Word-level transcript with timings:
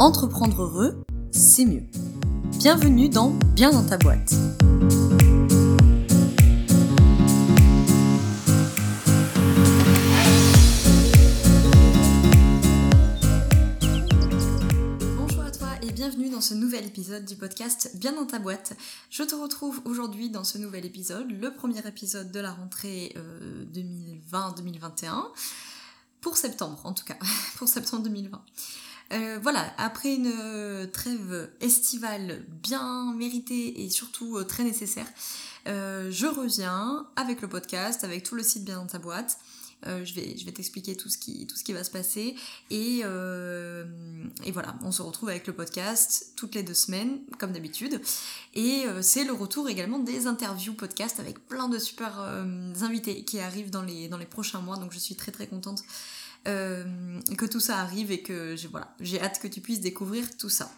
Entreprendre 0.00 0.62
heureux, 0.62 1.04
c'est 1.30 1.64
mieux. 1.64 1.84
Bienvenue 2.58 3.08
dans 3.08 3.30
Bien 3.54 3.70
dans 3.70 3.86
ta 3.86 3.96
boîte. 3.96 4.34
Bonjour 15.16 15.44
à 15.44 15.52
toi 15.52 15.68
et 15.80 15.92
bienvenue 15.92 16.28
dans 16.28 16.40
ce 16.40 16.54
nouvel 16.54 16.86
épisode 16.86 17.24
du 17.24 17.36
podcast 17.36 17.92
Bien 17.94 18.14
dans 18.14 18.26
ta 18.26 18.40
boîte. 18.40 18.72
Je 19.10 19.22
te 19.22 19.36
retrouve 19.36 19.80
aujourd'hui 19.84 20.28
dans 20.28 20.42
ce 20.42 20.58
nouvel 20.58 20.84
épisode, 20.84 21.30
le 21.30 21.54
premier 21.54 21.86
épisode 21.86 22.32
de 22.32 22.40
la 22.40 22.50
rentrée 22.50 23.14
2020-2021, 23.72 25.22
pour 26.20 26.36
septembre 26.36 26.80
en 26.82 26.94
tout 26.94 27.04
cas, 27.04 27.16
pour 27.58 27.68
septembre 27.68 28.02
2020. 28.02 28.42
Euh, 29.12 29.38
voilà, 29.42 29.72
après 29.78 30.14
une 30.14 30.32
euh, 30.34 30.86
trêve 30.86 31.50
estivale 31.60 32.42
bien 32.62 33.12
méritée 33.14 33.84
et 33.84 33.90
surtout 33.90 34.38
euh, 34.38 34.44
très 34.44 34.64
nécessaire, 34.64 35.06
je 35.66 36.26
reviens 36.26 37.06
avec 37.16 37.40
le 37.40 37.48
podcast, 37.48 38.04
avec 38.04 38.22
tout 38.22 38.34
le 38.34 38.42
site 38.42 38.64
bien 38.64 38.76
dans 38.76 38.86
ta 38.86 38.98
boîte. 38.98 39.38
je 39.86 40.14
vais, 40.14 40.36
je 40.36 40.44
vais 40.44 40.52
t'expliquer 40.52 40.94
tout, 40.94 41.08
ce 41.08 41.16
qui, 41.16 41.46
tout 41.46 41.56
ce 41.56 41.64
qui 41.64 41.72
va 41.72 41.82
se 41.84 41.90
passer. 41.90 42.36
Et, 42.70 42.98
et 42.98 44.52
voilà, 44.52 44.74
on 44.82 44.92
se 44.92 45.00
retrouve 45.00 45.30
avec 45.30 45.46
le 45.46 45.54
podcast 45.54 46.32
toutes 46.36 46.54
les 46.54 46.62
deux 46.62 46.74
semaines, 46.74 47.18
comme 47.38 47.52
d'habitude. 47.52 47.98
Et 48.52 48.84
c'est 49.00 49.24
le 49.24 49.32
retour 49.32 49.70
également 49.70 49.98
des 49.98 50.26
interviews 50.26 50.74
podcast 50.74 51.18
avec 51.18 51.38
plein 51.48 51.70
de 51.70 51.78
super 51.78 52.20
invités 52.82 53.24
qui 53.24 53.40
arrivent 53.40 53.70
dans 53.70 53.82
les, 53.82 54.08
dans 54.08 54.18
les 54.18 54.26
prochains 54.26 54.60
mois. 54.60 54.76
Donc 54.76 54.92
je 54.92 54.98
suis 54.98 55.14
très 55.14 55.32
très 55.32 55.46
contente 55.46 55.82
euh, 56.46 56.84
que 57.38 57.46
tout 57.46 57.60
ça 57.60 57.78
arrive 57.78 58.12
et 58.12 58.22
que 58.22 58.54
j'ai 59.00 59.20
hâte 59.20 59.40
que 59.40 59.48
tu 59.48 59.60
puisses 59.60 59.80
découvrir 59.80 60.36
tout 60.36 60.50
ça. 60.50 60.70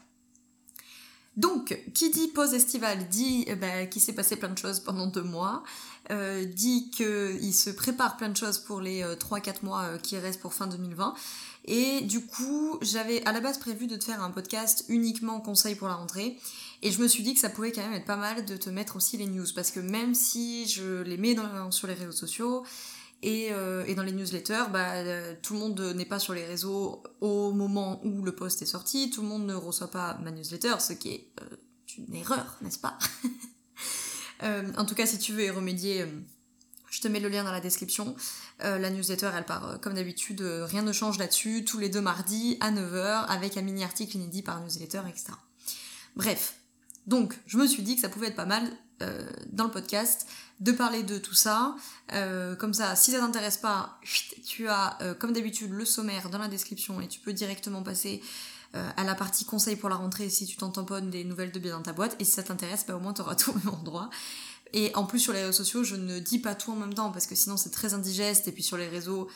Donc, 1.36 1.78
qui 1.92 2.10
dit 2.10 2.28
pause 2.28 2.54
estivale 2.54 3.08
dit 3.08 3.44
eh 3.46 3.56
ben, 3.56 3.88
qu'il 3.88 4.00
s'est 4.00 4.14
passé 4.14 4.36
plein 4.36 4.48
de 4.48 4.56
choses 4.56 4.80
pendant 4.80 5.06
deux 5.06 5.22
mois, 5.22 5.64
euh, 6.10 6.44
dit 6.46 6.90
qu'il 6.90 7.52
se 7.52 7.68
prépare 7.68 8.16
plein 8.16 8.30
de 8.30 8.36
choses 8.36 8.58
pour 8.58 8.80
les 8.80 9.02
3-4 9.02 9.48
euh, 9.48 9.52
mois 9.62 9.98
qui 9.98 10.16
restent 10.16 10.40
pour 10.40 10.54
fin 10.54 10.66
2020. 10.66 11.14
Et 11.66 12.00
du 12.02 12.24
coup, 12.24 12.78
j'avais 12.80 13.24
à 13.26 13.32
la 13.32 13.40
base 13.40 13.58
prévu 13.58 13.86
de 13.86 13.96
te 13.96 14.04
faire 14.04 14.22
un 14.22 14.30
podcast 14.30 14.84
uniquement 14.88 15.40
conseil 15.40 15.74
pour 15.74 15.88
la 15.88 15.94
rentrée. 15.94 16.38
Et 16.82 16.90
je 16.90 17.02
me 17.02 17.08
suis 17.08 17.22
dit 17.22 17.34
que 17.34 17.40
ça 17.40 17.50
pouvait 17.50 17.72
quand 17.72 17.82
même 17.82 17.94
être 17.94 18.06
pas 18.06 18.16
mal 18.16 18.44
de 18.44 18.56
te 18.56 18.70
mettre 18.70 18.96
aussi 18.96 19.16
les 19.16 19.26
news. 19.26 19.46
Parce 19.54 19.72
que 19.72 19.80
même 19.80 20.14
si 20.14 20.68
je 20.68 21.02
les 21.02 21.16
mets 21.16 21.36
sur 21.70 21.88
les 21.88 21.94
réseaux 21.94 22.12
sociaux, 22.12 22.64
euh, 23.26 23.84
et, 23.86 23.94
dans 23.94 24.02
les 24.02 24.12
newsletters, 24.12 24.64
bah, 24.70 24.94
euh, 24.94 25.34
tout 25.42 25.54
le 25.54 25.60
monde 25.60 25.80
n'est 25.96 26.04
pas 26.04 26.18
sur 26.18 26.32
les 26.32 26.44
réseaux 26.44 27.02
au 27.20 27.52
moment 27.52 28.00
où 28.04 28.22
le 28.22 28.32
post 28.32 28.62
est 28.62 28.66
sorti, 28.66 29.10
tout 29.10 29.22
le 29.22 29.28
monde 29.28 29.46
ne 29.46 29.54
reçoit 29.54 29.90
pas 29.90 30.18
ma 30.22 30.30
newsletter, 30.30 30.74
ce 30.78 30.92
qui 30.92 31.10
est 31.10 31.30
euh, 31.40 31.56
une 31.98 32.14
erreur, 32.14 32.56
n'est-ce 32.62 32.78
pas? 32.78 32.98
En 34.42 34.84
tout 34.84 34.94
cas, 34.94 35.06
si 35.06 35.18
tu 35.18 35.32
veux 35.32 35.44
y 35.44 35.50
remédier, 35.50 36.04
je 36.90 37.00
te 37.00 37.08
mets 37.08 37.20
le 37.20 37.30
lien 37.30 37.42
dans 37.42 37.52
la 37.52 37.62
description. 37.62 38.14
la 38.60 38.90
newsletter, 38.90 39.30
elle 39.34 39.46
part 39.46 39.80
comme 39.80 39.94
d'habitude, 39.94 40.42
rien 40.42 40.82
ne 40.82 40.92
change 40.92 41.18
là-dessus, 41.18 41.64
tous 41.64 41.78
les 41.78 41.88
deux 41.88 42.02
mardis 42.02 42.58
à 42.60 42.70
9h, 42.70 43.24
avec 43.28 43.56
un 43.56 43.62
mini-article 43.62 44.16
inédit 44.16 44.42
par 44.42 44.60
newsletter, 44.60 45.00
etc. 45.08 45.32
Bref, 46.16 46.56
donc 47.06 47.38
je 47.46 47.56
me 47.58 47.66
suis 47.66 47.82
dit 47.82 47.94
que 47.94 48.00
ça 48.00 48.08
pouvait 48.08 48.28
être 48.28 48.36
pas 48.36 48.46
mal 48.46 48.70
dans 49.52 49.64
le 49.64 49.70
podcast 49.70 50.26
de 50.60 50.72
parler 50.72 51.02
de 51.02 51.18
tout 51.18 51.34
ça. 51.34 51.76
Euh, 52.12 52.56
comme 52.56 52.74
ça, 52.74 52.96
si 52.96 53.10
ça 53.10 53.18
t'intéresse 53.18 53.58
pas, 53.58 53.98
tu 54.44 54.68
as 54.68 54.98
euh, 55.02 55.14
comme 55.14 55.32
d'habitude 55.32 55.70
le 55.70 55.84
sommaire 55.84 56.30
dans 56.30 56.38
la 56.38 56.48
description 56.48 57.00
et 57.00 57.08
tu 57.08 57.20
peux 57.20 57.32
directement 57.32 57.82
passer 57.82 58.22
euh, 58.74 58.88
à 58.96 59.04
la 59.04 59.14
partie 59.14 59.44
conseil 59.44 59.76
pour 59.76 59.88
la 59.88 59.96
rentrée 59.96 60.28
si 60.28 60.46
tu 60.46 60.56
t'en 60.56 60.70
tamponnes 60.70 61.10
des 61.10 61.24
nouvelles 61.24 61.52
de 61.52 61.58
bien 61.58 61.76
dans 61.76 61.82
ta 61.82 61.92
boîte. 61.92 62.16
Et 62.20 62.24
si 62.24 62.32
ça 62.32 62.42
t'intéresse, 62.42 62.86
bah, 62.86 62.96
au 62.96 63.00
moins 63.00 63.12
tu 63.12 63.20
auras 63.20 63.34
tout 63.36 63.50
au 63.50 63.54
même 63.54 63.68
endroit. 63.68 64.10
Et 64.72 64.94
en 64.94 65.04
plus 65.04 65.20
sur 65.20 65.32
les 65.32 65.40
réseaux 65.40 65.52
sociaux, 65.52 65.84
je 65.84 65.96
ne 65.96 66.18
dis 66.18 66.38
pas 66.38 66.54
tout 66.54 66.72
en 66.72 66.76
même 66.76 66.94
temps 66.94 67.12
parce 67.12 67.26
que 67.26 67.34
sinon 67.34 67.56
c'est 67.56 67.70
très 67.70 67.94
indigeste. 67.94 68.48
Et 68.48 68.52
puis 68.52 68.62
sur 68.62 68.76
les 68.76 68.88
réseaux, 68.88 69.28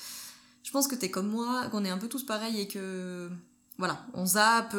je 0.63 0.71
pense 0.71 0.89
que 0.89 0.95
t'es 0.95 1.11
comme 1.11 1.29
moi, 1.29 1.69
qu'on 1.71 1.85
est 1.85 1.91
un 1.91 1.99
peu 1.99 2.09
tous 2.09 2.25
pareils 2.25 2.61
et 2.61 2.69
que 2.69 3.31
voilà, 3.81 4.07
on 4.15 4.25
zappe. 4.27 4.77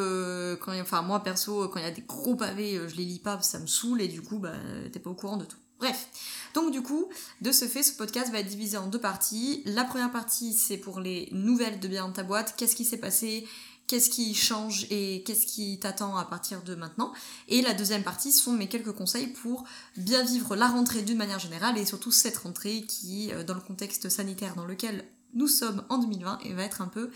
quand 0.62 0.80
enfin 0.80 1.02
moi 1.02 1.22
perso, 1.22 1.68
quand 1.68 1.80
il 1.80 1.84
y 1.84 1.88
a 1.88 1.92
des 1.92 2.04
gros 2.04 2.36
pavés, 2.36 2.80
je 2.88 2.96
les 2.96 3.04
lis 3.04 3.20
pas, 3.20 3.42
ça 3.42 3.60
me 3.60 3.68
saoule 3.68 4.02
et 4.02 4.08
du 4.08 4.22
coup 4.22 4.40
bah 4.40 4.54
t'es 4.94 5.00
pas 5.00 5.10
au 5.10 5.16
courant 5.16 5.38
de 5.38 5.46
tout. 5.46 5.58
Bref, 5.82 6.10
donc 6.54 6.72
du 6.72 6.84
coup, 6.84 7.10
de 7.42 7.52
ce 7.52 7.66
fait, 7.66 7.82
ce 7.82 7.94
podcast 7.94 8.32
va 8.32 8.38
être 8.40 8.48
divisé 8.48 8.78
en 8.78 8.86
deux 8.86 9.00
parties. 9.02 9.64
La 9.66 9.84
première 9.84 10.12
partie, 10.12 10.54
c'est 10.54 10.78
pour 10.78 11.00
les 11.00 11.28
nouvelles 11.32 11.80
de 11.80 11.88
bien 11.88 12.06
dans 12.06 12.14
ta 12.14 12.22
boîte, 12.22 12.54
qu'est-ce 12.56 12.76
qui 12.76 12.86
s'est 12.86 13.00
passé, 13.00 13.48
qu'est-ce 13.88 14.12
qui 14.12 14.36
change? 14.36 14.86
Et 14.92 15.24
qu'est-ce 15.26 15.48
qui 15.48 15.80
t'attend 15.80 16.18
à 16.18 16.26
partir 16.26 16.62
de 16.62 16.76
maintenant? 16.76 17.12
Et 17.48 17.64
la 17.64 17.74
deuxième 17.74 18.04
partie 18.04 18.32
sont 18.32 18.54
mes 18.54 18.70
quelques 18.70 18.92
conseils 18.92 19.26
pour 19.26 19.64
bien 19.98 20.24
vivre 20.24 20.56
la 20.56 20.68
rentrée 20.68 21.02
d'une 21.02 21.18
manière 21.18 21.40
générale 21.40 21.80
et 21.80 21.86
surtout 21.88 22.12
cette 22.12 22.38
rentrée 22.38 22.84
qui, 22.84 23.32
euh, 23.32 23.44
dans 23.44 23.56
le 23.56 23.62
contexte 23.62 24.08
sanitaire 24.08 24.54
dans 24.56 24.66
lequel 24.66 25.04
nous 25.34 25.48
sommes 25.48 25.84
en 25.90 25.98
2020, 25.98 26.42
va 26.54 26.64
être 26.64 26.82
un 26.82 26.90
peu 26.90 27.10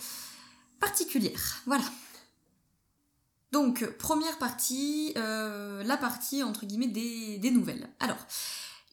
particulière. 0.80 1.62
Voilà. 1.66 1.84
Donc, 3.52 3.86
première 3.98 4.38
partie, 4.38 5.14
euh, 5.18 5.82
la 5.84 5.96
partie 5.96 6.44
entre 6.44 6.66
guillemets 6.66 6.88
des, 6.88 7.52
nouvelles. 7.52 7.90
Alors, 8.02 8.18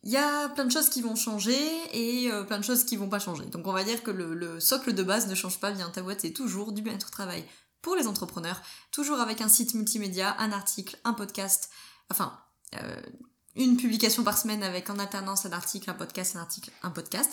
il 0.05 0.11
y 0.11 0.17
a 0.17 0.49
plein 0.51 0.65
de 0.65 0.71
choses 0.71 0.89
qui 0.89 1.03
vont 1.03 1.17
changer 1.17 1.59
et 1.93 2.31
euh, 2.31 2.45
plein 2.45 2.59
de 2.59 2.65
choses 2.65 2.85
qui 2.85 2.97
vont 2.97 3.09
pas 3.09 3.19
changer. 3.19 3.45
Donc, 3.47 3.67
on 3.67 3.73
va 3.73 3.83
dire 3.83 4.05
que 4.05 4.11
le, 4.11 4.61
socle 4.61 4.95
de 4.95 5.03
base 5.03 5.27
ne 5.27 5.35
change 5.35 5.59
pas 5.59 5.73
bien 5.73 5.91
ta 5.91 6.03
boîte, 6.03 6.21
c'est 6.21 6.33
toujours 6.33 6.71
du 6.71 6.83
bien-être 6.83 7.09
au 7.09 7.11
travail 7.11 7.45
pour 7.81 7.97
les 7.97 8.07
entrepreneurs, 8.07 8.63
toujours 8.93 9.19
avec 9.19 9.41
un 9.41 9.49
site 9.49 9.75
multimédia, 9.75 10.37
un 10.39 10.53
article, 10.53 10.97
un 11.03 11.15
podcast, 11.15 11.71
enfin, 12.09 12.39
euh, 12.81 13.03
une 13.57 13.77
publication 13.77 14.23
par 14.23 14.39
semaine 14.39 14.63
avec 14.63 14.89
en 14.89 14.99
alternance 15.01 15.45
un 15.45 15.53
article, 15.53 15.91
un 15.91 15.95
podcast, 15.95 16.37
un 16.37 16.41
article, 16.41 16.71
un 16.85 16.91
podcast. 16.91 17.33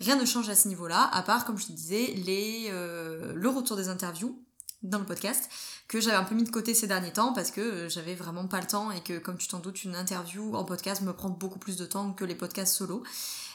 Rien 0.00 0.16
ne 0.16 0.24
change 0.24 0.48
à 0.48 0.54
ce 0.54 0.66
niveau-là, 0.68 1.08
à 1.12 1.22
part, 1.22 1.44
comme 1.44 1.58
je 1.58 1.66
te 1.66 1.72
disais, 1.72 2.14
les, 2.16 2.70
le 2.70 3.48
retour 3.48 3.76
des 3.76 3.88
interviews 3.88 4.42
dans 4.82 4.98
le 4.98 5.04
podcast 5.04 5.50
que 5.88 6.00
j'avais 6.00 6.16
un 6.16 6.24
peu 6.24 6.34
mis 6.34 6.44
de 6.44 6.50
côté 6.50 6.72
ces 6.72 6.86
derniers 6.86 7.12
temps 7.12 7.32
parce 7.32 7.50
que 7.50 7.60
euh, 7.60 7.88
j'avais 7.88 8.14
vraiment 8.14 8.46
pas 8.46 8.60
le 8.60 8.66
temps 8.66 8.90
et 8.90 9.02
que 9.02 9.18
comme 9.18 9.36
tu 9.36 9.48
t'en 9.48 9.58
doutes 9.58 9.84
une 9.84 9.94
interview 9.94 10.54
en 10.54 10.64
podcast 10.64 11.02
me 11.02 11.12
prend 11.12 11.28
beaucoup 11.28 11.58
plus 11.58 11.76
de 11.76 11.84
temps 11.84 12.12
que 12.12 12.24
les 12.24 12.34
podcasts 12.34 12.74
solo. 12.74 13.02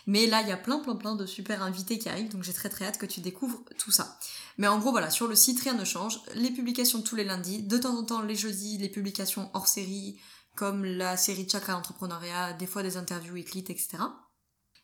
Mais 0.06 0.28
là 0.28 0.42
il 0.42 0.50
y 0.50 0.52
a 0.52 0.58
plein 0.58 0.80
plein 0.80 0.96
plein 0.96 1.16
de 1.16 1.26
super 1.26 1.64
invités 1.64 1.98
qui 1.98 2.10
arrivent 2.10 2.30
donc 2.30 2.44
j'ai 2.44 2.54
très 2.54 2.70
très 2.70 2.86
hâte 2.86 3.00
que 3.00 3.06
tu 3.06 3.22
découvres 3.22 3.64
tout 3.78 3.92
ça. 3.92 4.20
Mais 4.58 4.68
en 4.68 4.78
gros 4.80 4.92
voilà, 4.92 5.10
sur 5.10 5.28
le 5.28 5.36
site 5.36 5.62
rien 5.62 5.74
ne 5.74 5.86
change, 5.86 6.20
les 6.36 6.52
publications 6.52 7.02
tous 7.02 7.16
les 7.16 7.24
lundis, 7.24 7.64
de 7.64 7.78
temps 7.78 7.98
en 7.98 8.04
temps 8.04 8.22
les 8.22 8.36
jeudis 8.36 8.78
les 8.78 8.90
publications 8.90 9.50
hors 9.54 9.68
série 9.68 10.20
comme 10.56 10.86
la 10.86 11.18
série 11.18 11.50
Chakra 11.50 11.76
Entrepreneuriat, 11.76 12.54
des 12.54 12.68
fois 12.68 12.84
des 12.84 12.98
interviews 12.98 13.38
écrites 13.38 13.70
etc. 13.70 13.98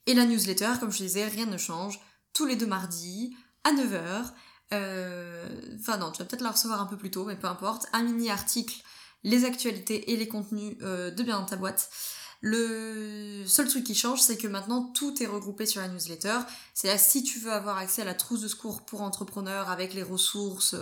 Et 0.06 0.14
la 0.14 0.26
newsletter 0.26 0.74
comme 0.80 0.92
je 0.92 0.98
disais 0.98 1.28
rien 1.28 1.46
ne 1.46 1.58
change, 1.58 2.00
tous 2.34 2.46
les 2.46 2.56
deux 2.56 2.68
mardis 2.68 3.36
à 3.64 3.74
9h 3.74 4.32
euh, 4.74 5.48
enfin 5.80 5.98
non, 5.98 6.12
tu 6.12 6.20
vas 6.20 6.26
peut-être 6.26 6.42
la 6.42 6.52
recevoir 6.52 6.82
un 6.82 6.86
peu 6.86 6.98
plus 6.98 7.12
tôt, 7.12 7.26
mais 7.26 7.36
peu 7.36 7.48
importe. 7.48 7.88
Un 7.94 8.04
mini 8.04 8.30
article, 8.30 8.82
les 9.24 9.46
actualités 9.46 10.12
et 10.12 10.18
les 10.18 10.28
contenus 10.28 10.78
euh, 10.82 11.12
de 11.12 11.24
bien 11.24 11.40
dans 11.40 11.46
ta 11.46 11.56
boîte. 11.56 11.90
Le 12.44 13.44
seul 13.46 13.68
truc 13.68 13.84
qui 13.84 13.94
change, 13.94 14.20
c'est 14.20 14.38
que 14.38 14.48
maintenant 14.48 14.92
tout 14.94 15.22
est 15.22 15.28
regroupé 15.28 15.66
sur 15.66 15.82
la 15.82 15.88
newsletter. 15.90 16.40
C'est-à-dire 16.74 17.00
si 17.00 17.24
tu 17.24 17.40
veux 17.40 17.52
avoir 17.52 17.78
accès 17.78 18.02
à 18.02 18.06
la 18.06 18.16
trousse 18.16 18.42
de 18.42 18.48
secours 18.48 18.84
pour 18.84 19.02
entrepreneurs 19.02 19.70
avec 19.70 19.94
les 19.94 20.04
ressources, 20.04 20.76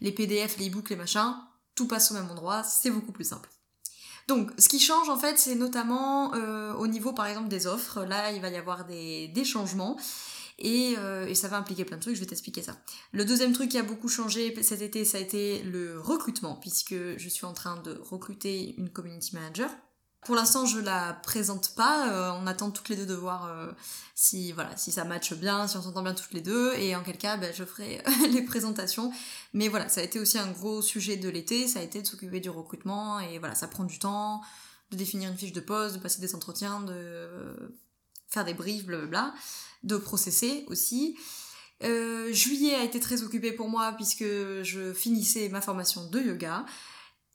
les 0.00 0.12
PDF, 0.12 0.58
les 0.58 0.68
e-books, 0.68 0.90
les 0.90 0.96
machins, 0.96 1.34
tout 1.74 1.88
passe 1.88 2.10
au 2.10 2.14
même 2.14 2.30
endroit, 2.30 2.62
c'est 2.62 2.90
beaucoup 2.90 3.12
plus 3.12 3.24
simple. 3.24 3.48
Donc, 4.28 4.50
ce 4.58 4.68
qui 4.68 4.78
change 4.78 5.08
en 5.08 5.18
fait, 5.18 5.38
c'est 5.38 5.54
notamment 5.54 6.34
euh, 6.34 6.72
au 6.74 6.86
niveau 6.86 7.12
par 7.12 7.26
exemple 7.26 7.48
des 7.48 7.66
offres. 7.66 8.04
Là, 8.04 8.30
il 8.30 8.40
va 8.40 8.50
y 8.50 8.56
avoir 8.56 8.84
des, 8.84 9.28
des 9.28 9.44
changements. 9.44 9.96
Euh, 10.64 11.26
et, 11.26 11.34
ça 11.34 11.48
va 11.48 11.56
impliquer 11.56 11.84
plein 11.84 11.96
de 11.96 12.02
trucs, 12.02 12.16
je 12.16 12.20
vais 12.20 12.26
t'expliquer 12.26 12.62
ça. 12.62 12.76
Le 13.12 13.24
deuxième 13.24 13.52
truc 13.52 13.70
qui 13.70 13.78
a 13.78 13.82
beaucoup 13.82 14.08
changé 14.08 14.54
cet 14.62 14.82
été, 14.82 15.04
ça 15.04 15.18
a 15.18 15.20
été 15.20 15.62
le 15.62 16.00
recrutement, 16.00 16.56
puisque 16.56 16.94
je 16.94 17.28
suis 17.28 17.46
en 17.46 17.52
train 17.52 17.80
de 17.82 18.00
recruter 18.02 18.74
une 18.76 18.90
community 18.90 19.34
manager. 19.34 19.70
Pour 20.24 20.34
l'instant, 20.34 20.66
je 20.66 20.78
la 20.80 21.14
présente 21.22 21.74
pas. 21.74 22.10
Euh, 22.10 22.38
on 22.40 22.46
attend 22.46 22.70
toutes 22.70 22.88
les 22.88 22.96
deux 22.96 23.06
de 23.06 23.14
voir 23.14 23.46
euh, 23.46 23.70
si 24.14 24.52
voilà 24.52 24.76
si 24.76 24.92
ça 24.92 25.04
matche 25.04 25.32
bien, 25.32 25.66
si 25.66 25.76
on 25.76 25.82
s'entend 25.82 26.02
bien 26.02 26.14
toutes 26.14 26.32
les 26.32 26.40
deux, 26.40 26.74
et 26.74 26.94
en 26.96 27.02
quel 27.02 27.16
cas, 27.16 27.36
ben, 27.36 27.52
je 27.54 27.64
ferai 27.64 28.02
les 28.30 28.42
présentations. 28.42 29.12
Mais 29.54 29.68
voilà, 29.68 29.88
ça 29.88 30.00
a 30.00 30.04
été 30.04 30.18
aussi 30.20 30.38
un 30.38 30.50
gros 30.50 30.82
sujet 30.82 31.16
de 31.16 31.28
l'été. 31.28 31.68
Ça 31.68 31.80
a 31.80 31.82
été 31.82 32.02
de 32.02 32.06
s'occuper 32.06 32.40
du 32.40 32.50
recrutement, 32.50 33.20
et 33.20 33.38
voilà, 33.38 33.54
ça 33.54 33.68
prend 33.68 33.84
du 33.84 33.98
temps 33.98 34.42
de 34.90 34.96
définir 34.96 35.30
une 35.30 35.36
fiche 35.36 35.52
de 35.52 35.60
poste, 35.60 35.96
de 35.96 36.00
passer 36.00 36.20
des 36.20 36.34
entretiens, 36.34 36.80
de 36.80 37.72
faire 38.28 38.44
des 38.44 38.54
briefs, 38.54 38.86
blablabla 38.86 39.34
de 39.82 39.96
processer 39.96 40.64
aussi. 40.68 41.16
Euh, 41.84 42.32
juillet 42.32 42.74
a 42.74 42.82
été 42.82 42.98
très 42.98 43.22
occupé 43.22 43.52
pour 43.52 43.68
moi 43.68 43.92
puisque 43.92 44.24
je 44.24 44.92
finissais 44.92 45.48
ma 45.48 45.60
formation 45.60 46.08
de 46.08 46.20
yoga. 46.20 46.64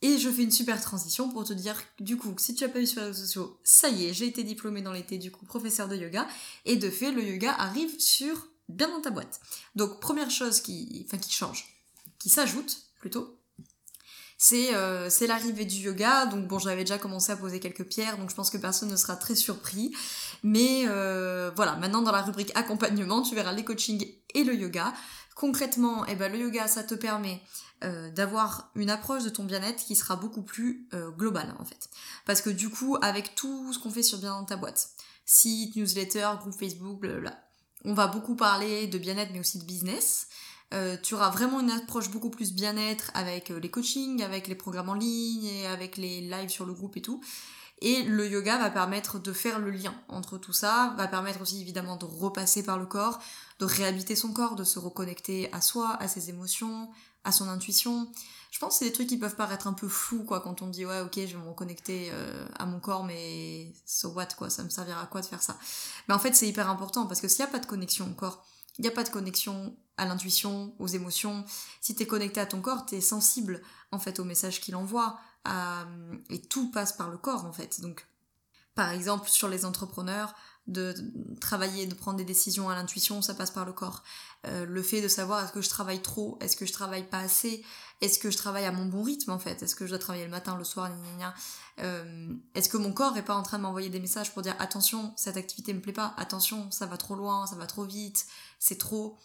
Et 0.03 0.19
je 0.19 0.29
fais 0.29 0.43
une 0.43 0.51
super 0.51 0.81
transition 0.81 1.29
pour 1.29 1.45
te 1.45 1.53
dire, 1.53 1.81
du 2.01 2.17
coup, 2.17 2.35
si 2.37 2.53
tu 2.53 2.65
as 2.65 2.69
pas 2.69 2.79
vu 2.79 2.85
sur 2.85 2.99
les 2.99 3.07
réseaux 3.07 3.21
sociaux, 3.21 3.57
ça 3.63 3.87
y 3.87 4.05
est, 4.05 4.13
j'ai 4.13 4.27
été 4.27 4.43
diplômée 4.43 4.81
dans 4.81 4.91
l'été, 4.91 5.17
du 5.17 5.31
coup, 5.31 5.45
professeur 5.45 5.87
de 5.87 5.95
yoga. 5.95 6.27
Et 6.65 6.75
de 6.75 6.89
fait, 6.89 7.13
le 7.13 7.23
yoga 7.23 7.53
arrive 7.53 7.97
sur 7.99 8.49
bien 8.67 8.89
dans 8.89 8.99
ta 8.99 9.11
boîte. 9.11 9.39
Donc, 9.75 10.01
première 10.01 10.29
chose 10.29 10.59
qui, 10.59 11.05
enfin, 11.07 11.17
qui 11.17 11.31
change, 11.31 11.65
qui 12.19 12.29
s'ajoute 12.29 12.81
plutôt, 12.99 13.39
c'est 14.37 14.75
euh, 14.75 15.09
l'arrivée 15.21 15.63
du 15.63 15.77
yoga. 15.77 16.25
Donc 16.25 16.49
bon, 16.49 16.59
j'avais 16.59 16.83
déjà 16.83 16.97
commencé 16.97 17.31
à 17.31 17.37
poser 17.37 17.61
quelques 17.61 17.85
pierres, 17.85 18.17
donc 18.17 18.29
je 18.29 18.35
pense 18.35 18.49
que 18.49 18.57
personne 18.57 18.89
ne 18.89 18.97
sera 18.97 19.15
très 19.15 19.35
surpris. 19.35 19.95
Mais 20.43 20.83
euh, 20.87 21.49
voilà, 21.55 21.77
maintenant 21.77 22.01
dans 22.01 22.11
la 22.11 22.23
rubrique 22.23 22.51
accompagnement, 22.53 23.21
tu 23.21 23.35
verras 23.35 23.53
les 23.53 23.63
coachings 23.63 24.05
et 24.33 24.43
le 24.43 24.53
yoga. 24.53 24.93
Concrètement, 25.35 26.05
eh 26.07 26.15
ben, 26.15 26.29
le 26.29 26.39
yoga, 26.39 26.67
ça 26.67 26.83
te 26.83 26.93
permet 26.93 27.41
euh, 27.83 28.09
d'avoir 28.11 28.71
une 28.75 28.89
approche 28.89 29.23
de 29.23 29.29
ton 29.29 29.43
bien-être 29.43 29.83
qui 29.83 29.95
sera 29.95 30.15
beaucoup 30.15 30.43
plus 30.43 30.87
globale 31.17 31.53
en 31.59 31.65
fait. 31.65 31.89
Parce 32.25 32.41
que 32.41 32.49
du 32.49 32.69
coup, 32.69 32.97
avec 33.01 33.35
tout 33.35 33.73
ce 33.73 33.79
qu'on 33.79 33.91
fait 33.91 34.03
sur 34.03 34.19
Bien 34.19 34.31
dans 34.39 34.45
ta 34.45 34.55
boîte, 34.55 34.89
site, 35.25 35.75
newsletter, 35.75 36.29
groupe 36.39 36.53
Facebook, 36.53 36.99
blablabla, 36.99 37.37
on 37.85 37.93
va 37.93 38.07
beaucoup 38.07 38.35
parler 38.35 38.87
de 38.87 38.97
bien-être 38.97 39.31
mais 39.33 39.39
aussi 39.39 39.59
de 39.59 39.65
business. 39.65 40.27
Euh, 40.73 40.97
tu 41.01 41.13
auras 41.13 41.29
vraiment 41.29 41.59
une 41.59 41.69
approche 41.69 42.09
beaucoup 42.09 42.31
plus 42.31 42.53
bien-être 42.53 43.11
avec 43.13 43.51
euh, 43.51 43.59
les 43.59 43.69
coachings, 43.69 44.23
avec 44.23 44.47
les 44.47 44.55
programmes 44.55 44.89
en 44.89 44.95
ligne 44.95 45.45
et 45.45 45.67
avec 45.67 45.97
les 45.97 46.21
lives 46.21 46.49
sur 46.49 46.65
le 46.65 46.73
groupe 46.73 46.97
et 46.97 47.01
tout. 47.01 47.21
Et 47.81 48.03
le 48.03 48.27
yoga 48.27 48.57
va 48.57 48.69
permettre 48.69 49.19
de 49.19 49.33
faire 49.33 49.59
le 49.59 49.69
lien 49.69 49.93
entre 50.07 50.37
tout 50.37 50.53
ça, 50.53 50.93
va 50.97 51.07
permettre 51.07 51.41
aussi 51.41 51.61
évidemment 51.61 51.97
de 51.97 52.05
repasser 52.05 52.63
par 52.63 52.79
le 52.79 52.85
corps, 52.85 53.19
de 53.59 53.65
réhabiter 53.65 54.15
son 54.15 54.31
corps, 54.31 54.55
de 54.55 54.63
se 54.63 54.79
reconnecter 54.79 55.51
à 55.51 55.61
soi, 55.61 55.97
à 55.99 56.07
ses 56.07 56.29
émotions, 56.29 56.89
à 57.23 57.31
son 57.31 57.47
intuition. 57.49 58.11
Je 58.51 58.59
pense 58.59 58.73
que 58.73 58.79
c'est 58.79 58.85
des 58.85 58.93
trucs 58.93 59.07
qui 59.07 59.17
peuvent 59.17 59.35
paraître 59.35 59.67
un 59.67 59.73
peu 59.73 59.87
flous 59.87 60.23
quoi 60.23 60.39
quand 60.41 60.61
on 60.61 60.67
dit 60.67 60.85
ouais 60.85 61.01
ok 61.01 61.15
je 61.15 61.35
vais 61.35 61.43
me 61.43 61.49
reconnecter 61.49 62.09
euh, 62.11 62.45
à 62.59 62.67
mon 62.67 62.79
corps 62.79 63.03
mais 63.03 63.73
so 63.85 64.09
what 64.09 64.27
quoi 64.37 64.51
ça 64.51 64.63
me 64.63 64.69
servira 64.69 65.01
à 65.01 65.07
quoi 65.07 65.21
de 65.21 65.25
faire 65.25 65.41
ça? 65.41 65.57
Mais 66.07 66.13
en 66.13 66.19
fait 66.19 66.35
c'est 66.35 66.47
hyper 66.47 66.69
important 66.69 67.07
parce 67.07 67.19
que 67.19 67.27
s'il 67.27 67.43
n'y 67.43 67.49
a 67.49 67.51
pas 67.51 67.59
de 67.59 67.65
connexion 67.65 68.05
au 68.05 68.13
corps, 68.13 68.45
il 68.77 68.83
n'y 68.83 68.87
a 68.87 68.91
pas 68.91 69.03
de 69.03 69.09
connexion 69.09 69.75
à 69.97 70.05
l'intuition, 70.05 70.73
aux 70.79 70.87
émotions. 70.87 71.45
Si 71.81 71.95
tu 71.95 72.03
es 72.03 72.07
connecté 72.07 72.39
à 72.39 72.45
ton 72.45 72.61
corps, 72.61 72.85
tu 72.85 72.95
es 72.95 73.01
sensible 73.01 73.61
en 73.91 73.99
fait 73.99 74.19
au 74.19 74.23
message 74.23 74.61
qu'il 74.61 74.75
envoie. 74.75 75.19
Et 76.29 76.41
tout 76.41 76.71
passe 76.71 76.93
par 76.93 77.09
le 77.09 77.17
corps 77.17 77.45
en 77.45 77.53
fait. 77.53 77.81
Donc, 77.81 78.07
par 78.75 78.89
exemple, 78.89 79.29
sur 79.29 79.47
les 79.47 79.65
entrepreneurs, 79.65 80.33
de 80.67 80.95
travailler, 81.41 81.85
de 81.87 81.93
prendre 81.93 82.17
des 82.17 82.23
décisions 82.23 82.69
à 82.69 82.75
l'intuition, 82.75 83.21
ça 83.21 83.33
passe 83.33 83.51
par 83.51 83.65
le 83.65 83.73
corps. 83.73 84.03
Euh, 84.45 84.65
le 84.65 84.81
fait 84.81 85.01
de 85.01 85.07
savoir 85.07 85.43
est-ce 85.43 85.51
que 85.51 85.61
je 85.61 85.69
travaille 85.69 86.01
trop, 86.01 86.37
est-ce 86.41 86.55
que 86.55 86.65
je 86.65 86.73
travaille 86.73 87.07
pas 87.07 87.19
assez, 87.19 87.63
est-ce 88.01 88.17
que 88.19 88.31
je 88.31 88.37
travaille 88.37 88.65
à 88.65 88.71
mon 88.71 88.85
bon 88.85 89.03
rythme 89.03 89.31
en 89.31 89.39
fait, 89.39 89.61
est-ce 89.61 89.75
que 89.75 89.85
je 89.85 89.91
dois 89.91 89.99
travailler 89.99 90.25
le 90.25 90.31
matin, 90.31 90.57
le 90.57 90.63
soir, 90.63 90.89
euh, 91.79 92.33
est-ce 92.53 92.69
que 92.69 92.77
mon 92.77 92.93
corps 92.93 93.17
est 93.17 93.23
pas 93.23 93.35
en 93.35 93.43
train 93.43 93.57
de 93.57 93.63
m'envoyer 93.63 93.89
des 93.89 93.99
messages 93.99 94.31
pour 94.33 94.41
dire 94.41 94.55
attention, 94.59 95.13
cette 95.17 95.37
activité 95.37 95.73
me 95.73 95.81
plaît 95.81 95.93
pas, 95.93 96.13
attention, 96.17 96.69
ça 96.71 96.85
va 96.85 96.97
trop 96.97 97.15
loin, 97.15 97.45
ça 97.47 97.55
va 97.55 97.65
trop 97.65 97.83
vite, 97.83 98.25
c'est 98.59 98.77
trop. 98.77 99.17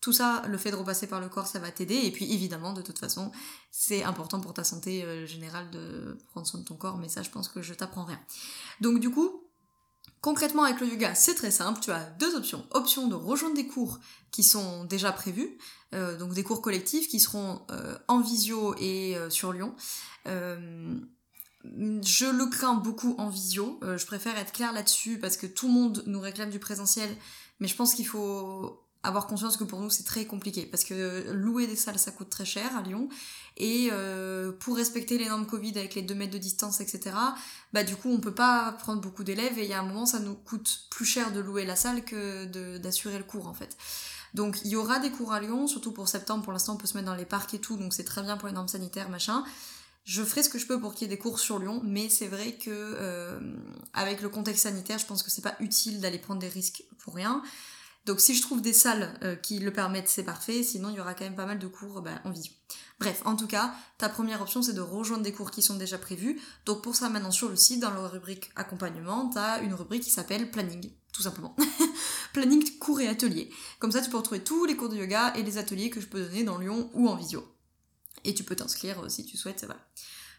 Tout 0.00 0.12
ça, 0.12 0.42
le 0.46 0.58
fait 0.58 0.70
de 0.70 0.76
repasser 0.76 1.08
par 1.08 1.20
le 1.20 1.28
corps, 1.28 1.48
ça 1.48 1.58
va 1.58 1.72
t'aider. 1.72 1.96
Et 1.96 2.12
puis 2.12 2.32
évidemment, 2.32 2.72
de 2.72 2.82
toute 2.82 2.98
façon, 2.98 3.32
c'est 3.72 4.04
important 4.04 4.40
pour 4.40 4.54
ta 4.54 4.62
santé 4.62 5.02
euh, 5.02 5.26
générale 5.26 5.70
de 5.70 6.16
prendre 6.28 6.46
soin 6.46 6.60
de 6.60 6.64
ton 6.64 6.76
corps, 6.76 6.98
mais 6.98 7.08
ça, 7.08 7.22
je 7.22 7.30
pense 7.30 7.48
que 7.48 7.62
je 7.62 7.74
t'apprends 7.74 8.04
rien. 8.04 8.20
Donc 8.80 9.00
du 9.00 9.10
coup, 9.10 9.47
Concrètement 10.20 10.64
avec 10.64 10.80
le 10.80 10.88
yoga, 10.88 11.14
c'est 11.14 11.34
très 11.34 11.50
simple, 11.50 11.80
tu 11.80 11.90
as 11.90 12.04
deux 12.18 12.34
options. 12.34 12.66
Option 12.70 13.06
de 13.06 13.14
rejoindre 13.14 13.54
des 13.54 13.66
cours 13.66 13.98
qui 14.30 14.42
sont 14.42 14.84
déjà 14.84 15.12
prévus, 15.12 15.58
euh, 15.94 16.18
donc 16.18 16.34
des 16.34 16.42
cours 16.42 16.60
collectifs 16.60 17.08
qui 17.08 17.20
seront 17.20 17.62
euh, 17.70 17.96
en 18.08 18.20
visio 18.20 18.74
et 18.78 19.16
sur 19.28 19.52
Lyon. 19.52 19.74
je 20.26 22.30
le 22.30 22.50
crains 22.50 22.74
beaucoup 22.74 23.14
en 23.18 23.28
visio, 23.28 23.78
je 23.82 24.06
préfère 24.06 24.36
être 24.38 24.52
claire 24.52 24.72
là-dessus 24.72 25.18
parce 25.18 25.36
que 25.36 25.46
tout 25.46 25.68
le 25.68 25.74
monde 25.74 26.02
nous 26.06 26.20
réclame 26.20 26.50
du 26.50 26.58
présentiel, 26.58 27.14
mais 27.60 27.68
je 27.68 27.76
pense 27.76 27.94
qu'il 27.94 28.06
faut 28.06 28.87
avoir 29.02 29.26
conscience 29.26 29.56
que 29.56 29.64
pour 29.64 29.80
nous 29.80 29.90
c'est 29.90 30.04
très 30.04 30.24
compliqué. 30.26 30.66
Parce 30.66 30.84
que 30.84 31.30
louer 31.32 31.66
des 31.66 31.76
salles 31.76 31.98
ça 31.98 32.10
coûte 32.10 32.30
très 32.30 32.44
cher 32.44 32.76
à 32.76 32.82
Lyon. 32.82 33.08
Et 33.56 33.88
euh, 33.92 34.52
pour 34.52 34.76
respecter 34.76 35.18
les 35.18 35.28
normes 35.28 35.46
Covid 35.46 35.78
avec 35.78 35.94
les 35.94 36.02
2 36.02 36.14
mètres 36.14 36.32
de 36.32 36.38
distance 36.38 36.80
etc 36.80 37.16
bah 37.72 37.82
du 37.82 37.96
coup 37.96 38.08
on 38.08 38.20
peut 38.20 38.34
pas 38.34 38.72
prendre 38.72 39.00
beaucoup 39.00 39.24
d'élèves. 39.24 39.58
Et 39.58 39.64
il 39.64 39.70
y 39.70 39.74
a 39.74 39.80
un 39.80 39.86
moment 39.86 40.06
ça 40.06 40.20
nous 40.20 40.34
coûte 40.34 40.86
plus 40.90 41.04
cher 41.04 41.32
de 41.32 41.40
louer 41.40 41.64
la 41.64 41.76
salle 41.76 42.04
que 42.04 42.76
d'assurer 42.78 43.18
le 43.18 43.24
cours 43.24 43.46
en 43.46 43.54
fait. 43.54 43.76
Donc 44.34 44.58
il 44.64 44.70
y 44.70 44.76
aura 44.76 44.98
des 44.98 45.10
cours 45.10 45.32
à 45.32 45.40
Lyon 45.40 45.66
surtout 45.66 45.92
pour 45.92 46.08
septembre. 46.08 46.44
Pour 46.44 46.52
l'instant 46.52 46.74
on 46.74 46.76
peut 46.76 46.86
se 46.86 46.96
mettre 46.96 47.06
dans 47.06 47.16
les 47.16 47.24
parcs 47.26 47.54
et 47.54 47.60
tout 47.60 47.76
donc 47.76 47.94
c'est 47.94 48.04
très 48.04 48.22
bien 48.22 48.36
pour 48.36 48.48
les 48.48 48.54
normes 48.54 48.68
sanitaires 48.68 49.08
machin. 49.08 49.44
Je 50.08 50.22
ferai 50.22 50.42
ce 50.42 50.48
que 50.48 50.58
je 50.58 50.66
peux 50.66 50.80
pour 50.80 50.94
qu'il 50.94 51.06
y 51.06 51.12
ait 51.12 51.14
des 51.14 51.20
cours 51.20 51.38
sur 51.38 51.58
Lyon, 51.58 51.82
mais 51.84 52.08
c'est 52.08 52.28
vrai 52.28 52.52
que 52.52 52.70
euh, 52.70 53.38
avec 53.92 54.22
le 54.22 54.30
contexte 54.30 54.62
sanitaire, 54.62 54.98
je 54.98 55.04
pense 55.04 55.22
que 55.22 55.30
c'est 55.30 55.42
pas 55.42 55.54
utile 55.60 56.00
d'aller 56.00 56.18
prendre 56.18 56.40
des 56.40 56.48
risques 56.48 56.82
pour 56.96 57.14
rien. 57.14 57.42
Donc 58.08 58.22
si 58.22 58.34
je 58.34 58.40
trouve 58.40 58.62
des 58.62 58.72
salles 58.72 59.12
euh, 59.22 59.36
qui 59.36 59.58
le 59.58 59.70
permettent, 59.70 60.08
c'est 60.08 60.22
parfait. 60.22 60.62
Sinon, 60.62 60.88
il 60.88 60.96
y 60.96 61.00
aura 61.00 61.12
quand 61.12 61.24
même 61.24 61.36
pas 61.36 61.44
mal 61.44 61.58
de 61.58 61.66
cours 61.66 62.00
bah, 62.00 62.22
en 62.24 62.30
visio. 62.30 62.54
Bref, 63.00 63.20
en 63.26 63.36
tout 63.36 63.46
cas, 63.46 63.74
ta 63.98 64.08
première 64.08 64.40
option, 64.40 64.62
c'est 64.62 64.72
de 64.72 64.80
rejoindre 64.80 65.22
des 65.22 65.32
cours 65.32 65.50
qui 65.50 65.60
sont 65.60 65.76
déjà 65.76 65.98
prévus. 65.98 66.40
Donc 66.64 66.82
pour 66.82 66.96
ça, 66.96 67.10
maintenant 67.10 67.30
sur 67.30 67.50
le 67.50 67.56
site, 67.56 67.80
dans 67.80 67.90
la 67.90 68.08
rubrique 68.08 68.50
accompagnement, 68.56 69.28
tu 69.28 69.36
as 69.36 69.60
une 69.60 69.74
rubrique 69.74 70.04
qui 70.04 70.10
s'appelle 70.10 70.50
planning, 70.50 70.90
tout 71.12 71.20
simplement. 71.20 71.54
planning 72.32 72.78
cours 72.78 73.02
et 73.02 73.08
ateliers. 73.08 73.50
Comme 73.78 73.92
ça, 73.92 74.00
tu 74.00 74.08
peux 74.08 74.16
retrouver 74.16 74.42
tous 74.42 74.64
les 74.64 74.74
cours 74.74 74.88
de 74.88 74.96
yoga 74.96 75.34
et 75.36 75.42
les 75.42 75.58
ateliers 75.58 75.90
que 75.90 76.00
je 76.00 76.06
peux 76.06 76.22
donner 76.22 76.44
dans 76.44 76.56
Lyon 76.56 76.90
ou 76.94 77.10
en 77.10 77.14
visio. 77.14 77.46
Et 78.24 78.32
tu 78.32 78.42
peux 78.42 78.56
t'inscrire 78.56 79.04
euh, 79.04 79.10
si 79.10 79.26
tu 79.26 79.36
souhaites, 79.36 79.66
voilà. 79.66 79.82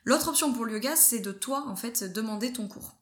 L'autre 0.06 0.30
option 0.30 0.52
pour 0.54 0.66
le 0.66 0.74
yoga, 0.74 0.96
c'est 0.96 1.20
de 1.20 1.32
toi, 1.32 1.66
en 1.68 1.76
fait, 1.76 2.04
demander 2.14 2.52
ton 2.52 2.68
cours. 2.68 2.96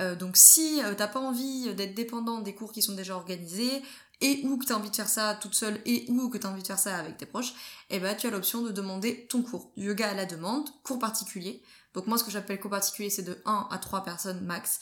Euh, 0.00 0.14
donc 0.14 0.38
si 0.38 0.80
t'as 0.96 1.08
pas 1.08 1.20
envie 1.20 1.74
d'être 1.74 1.94
dépendant 1.94 2.40
des 2.40 2.54
cours 2.54 2.72
qui 2.72 2.80
sont 2.80 2.94
déjà 2.94 3.14
organisés, 3.14 3.82
et 4.22 4.40
ou 4.44 4.56
que 4.56 4.64
tu 4.64 4.72
as 4.72 4.76
envie 4.78 4.90
de 4.90 4.96
faire 4.96 5.08
ça 5.08 5.34
toute 5.34 5.54
seule 5.54 5.78
et 5.84 6.06
ou 6.08 6.30
que 6.30 6.38
tu 6.38 6.46
as 6.46 6.50
envie 6.50 6.62
de 6.62 6.66
faire 6.66 6.78
ça 6.78 6.96
avec 6.96 7.18
tes 7.18 7.26
proches, 7.26 7.52
eh 7.90 7.98
ben 7.98 8.16
tu 8.16 8.26
as 8.26 8.30
l'option 8.30 8.62
de 8.62 8.70
demander 8.70 9.26
ton 9.28 9.42
cours. 9.42 9.72
Yoga 9.76 10.10
à 10.10 10.14
la 10.14 10.24
demande, 10.24 10.70
cours 10.84 10.98
particulier. 10.98 11.62
Donc 11.92 12.06
moi 12.06 12.16
ce 12.16 12.24
que 12.24 12.30
j'appelle 12.30 12.60
cours 12.60 12.70
particulier 12.70 13.10
c'est 13.10 13.22
de 13.22 13.36
1 13.44 13.68
à 13.70 13.78
3 13.78 14.04
personnes 14.04 14.40
max 14.46 14.80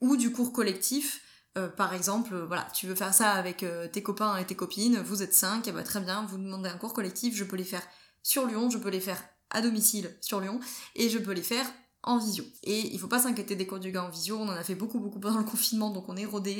ou 0.00 0.16
du 0.16 0.32
cours 0.32 0.52
collectif. 0.52 1.22
Euh, 1.58 1.68
par 1.68 1.94
exemple, 1.94 2.32
euh, 2.32 2.46
voilà, 2.46 2.68
tu 2.72 2.86
veux 2.86 2.94
faire 2.94 3.12
ça 3.12 3.32
avec 3.32 3.64
euh, 3.64 3.88
tes 3.88 4.04
copains 4.04 4.36
et 4.36 4.46
tes 4.46 4.54
copines, 4.54 4.98
vous 4.98 5.22
êtes 5.22 5.34
5, 5.34 5.66
et 5.66 5.72
bah 5.72 5.82
très 5.82 5.98
bien, 5.98 6.24
vous 6.26 6.38
demandez 6.38 6.68
un 6.68 6.78
cours 6.78 6.94
collectif, 6.94 7.34
je 7.34 7.42
peux 7.42 7.56
les 7.56 7.64
faire 7.64 7.82
sur 8.22 8.46
Lyon, 8.46 8.70
je 8.70 8.78
peux 8.78 8.88
les 8.88 9.00
faire 9.00 9.20
à 9.50 9.60
domicile 9.60 10.16
sur 10.20 10.40
Lyon, 10.40 10.60
et 10.94 11.08
je 11.08 11.18
peux 11.18 11.32
les 11.32 11.42
faire 11.42 11.66
en 12.04 12.18
visio. 12.18 12.44
Et 12.62 12.94
il 12.94 13.00
faut 13.00 13.08
pas 13.08 13.18
s'inquiéter 13.18 13.56
des 13.56 13.66
cours 13.66 13.80
de 13.80 13.86
yoga 13.86 14.04
en 14.04 14.10
visio, 14.10 14.36
on 14.36 14.48
en 14.48 14.52
a 14.52 14.62
fait 14.62 14.76
beaucoup 14.76 15.00
beaucoup 15.00 15.18
pendant 15.18 15.38
le 15.38 15.44
confinement, 15.50 15.90
donc 15.90 16.08
on 16.08 16.16
est 16.16 16.24
rodé 16.24 16.52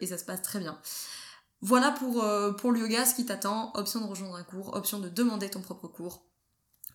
et 0.00 0.06
ça 0.06 0.16
se 0.16 0.24
passe 0.24 0.40
très 0.40 0.58
bien. 0.58 0.80
Voilà 1.62 1.90
pour, 1.90 2.24
euh, 2.24 2.52
pour 2.52 2.72
le 2.72 2.80
yoga 2.80 3.04
ce 3.04 3.14
qui 3.14 3.26
t'attend, 3.26 3.72
option 3.74 4.00
de 4.00 4.06
rejoindre 4.06 4.36
un 4.36 4.42
cours, 4.42 4.74
option 4.74 4.98
de 4.98 5.08
demander 5.08 5.50
ton 5.50 5.60
propre 5.60 5.88
cours, 5.88 6.24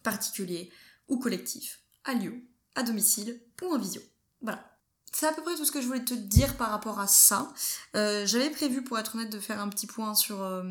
particulier 0.03 0.72
ou 1.07 1.19
collectif, 1.19 1.81
à 2.03 2.13
Lyon, 2.13 2.41
à 2.74 2.84
domicile 2.84 3.39
ou 3.62 3.74
en 3.74 3.77
visio. 3.77 4.01
Voilà. 4.41 4.72
C'est 5.12 5.27
à 5.27 5.34
peu 5.34 5.43
près 5.43 5.55
tout 5.55 5.65
ce 5.65 5.72
que 5.72 5.81
je 5.81 5.88
voulais 5.88 6.03
te 6.03 6.13
dire 6.13 6.57
par 6.57 6.72
rapport 6.72 7.00
à 7.00 7.07
ça. 7.07 7.53
Euh, 7.95 8.25
j'avais 8.25 8.50
prévu, 8.50 8.84
pour 8.84 8.98
être 8.98 9.15
honnête, 9.15 9.29
de 9.29 9.39
faire 9.39 9.62
un 9.62 9.69
petit 9.69 9.88
point 9.88 10.13
sur 10.13 10.41
euh, 10.41 10.63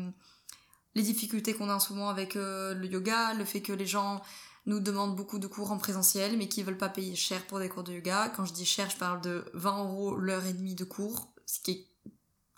les 0.93 1.01
difficultés 1.01 1.53
qu'on 1.53 1.69
a 1.69 1.75
en 1.75 1.79
ce 1.79 1.93
moment 1.93 2.09
avec 2.09 2.35
le 2.35 2.85
yoga, 2.85 3.33
le 3.33 3.45
fait 3.45 3.61
que 3.61 3.73
les 3.73 3.87
gens 3.87 4.21
nous 4.65 4.79
demandent 4.79 5.15
beaucoup 5.15 5.39
de 5.39 5.47
cours 5.47 5.71
en 5.71 5.77
présentiel, 5.77 6.37
mais 6.37 6.47
qui 6.47 6.63
veulent 6.63 6.77
pas 6.77 6.89
payer 6.89 7.15
cher 7.15 7.45
pour 7.47 7.59
des 7.59 7.69
cours 7.69 7.83
de 7.83 7.93
yoga. 7.93 8.29
Quand 8.35 8.45
je 8.45 8.53
dis 8.53 8.65
cher, 8.65 8.89
je 8.89 8.97
parle 8.97 9.21
de 9.21 9.45
20 9.53 9.83
euros 9.83 10.15
l'heure 10.15 10.45
et 10.45 10.53
demie 10.53 10.75
de 10.75 10.83
cours, 10.83 11.33
ce 11.45 11.59
qui 11.59 11.71
est 11.71 11.87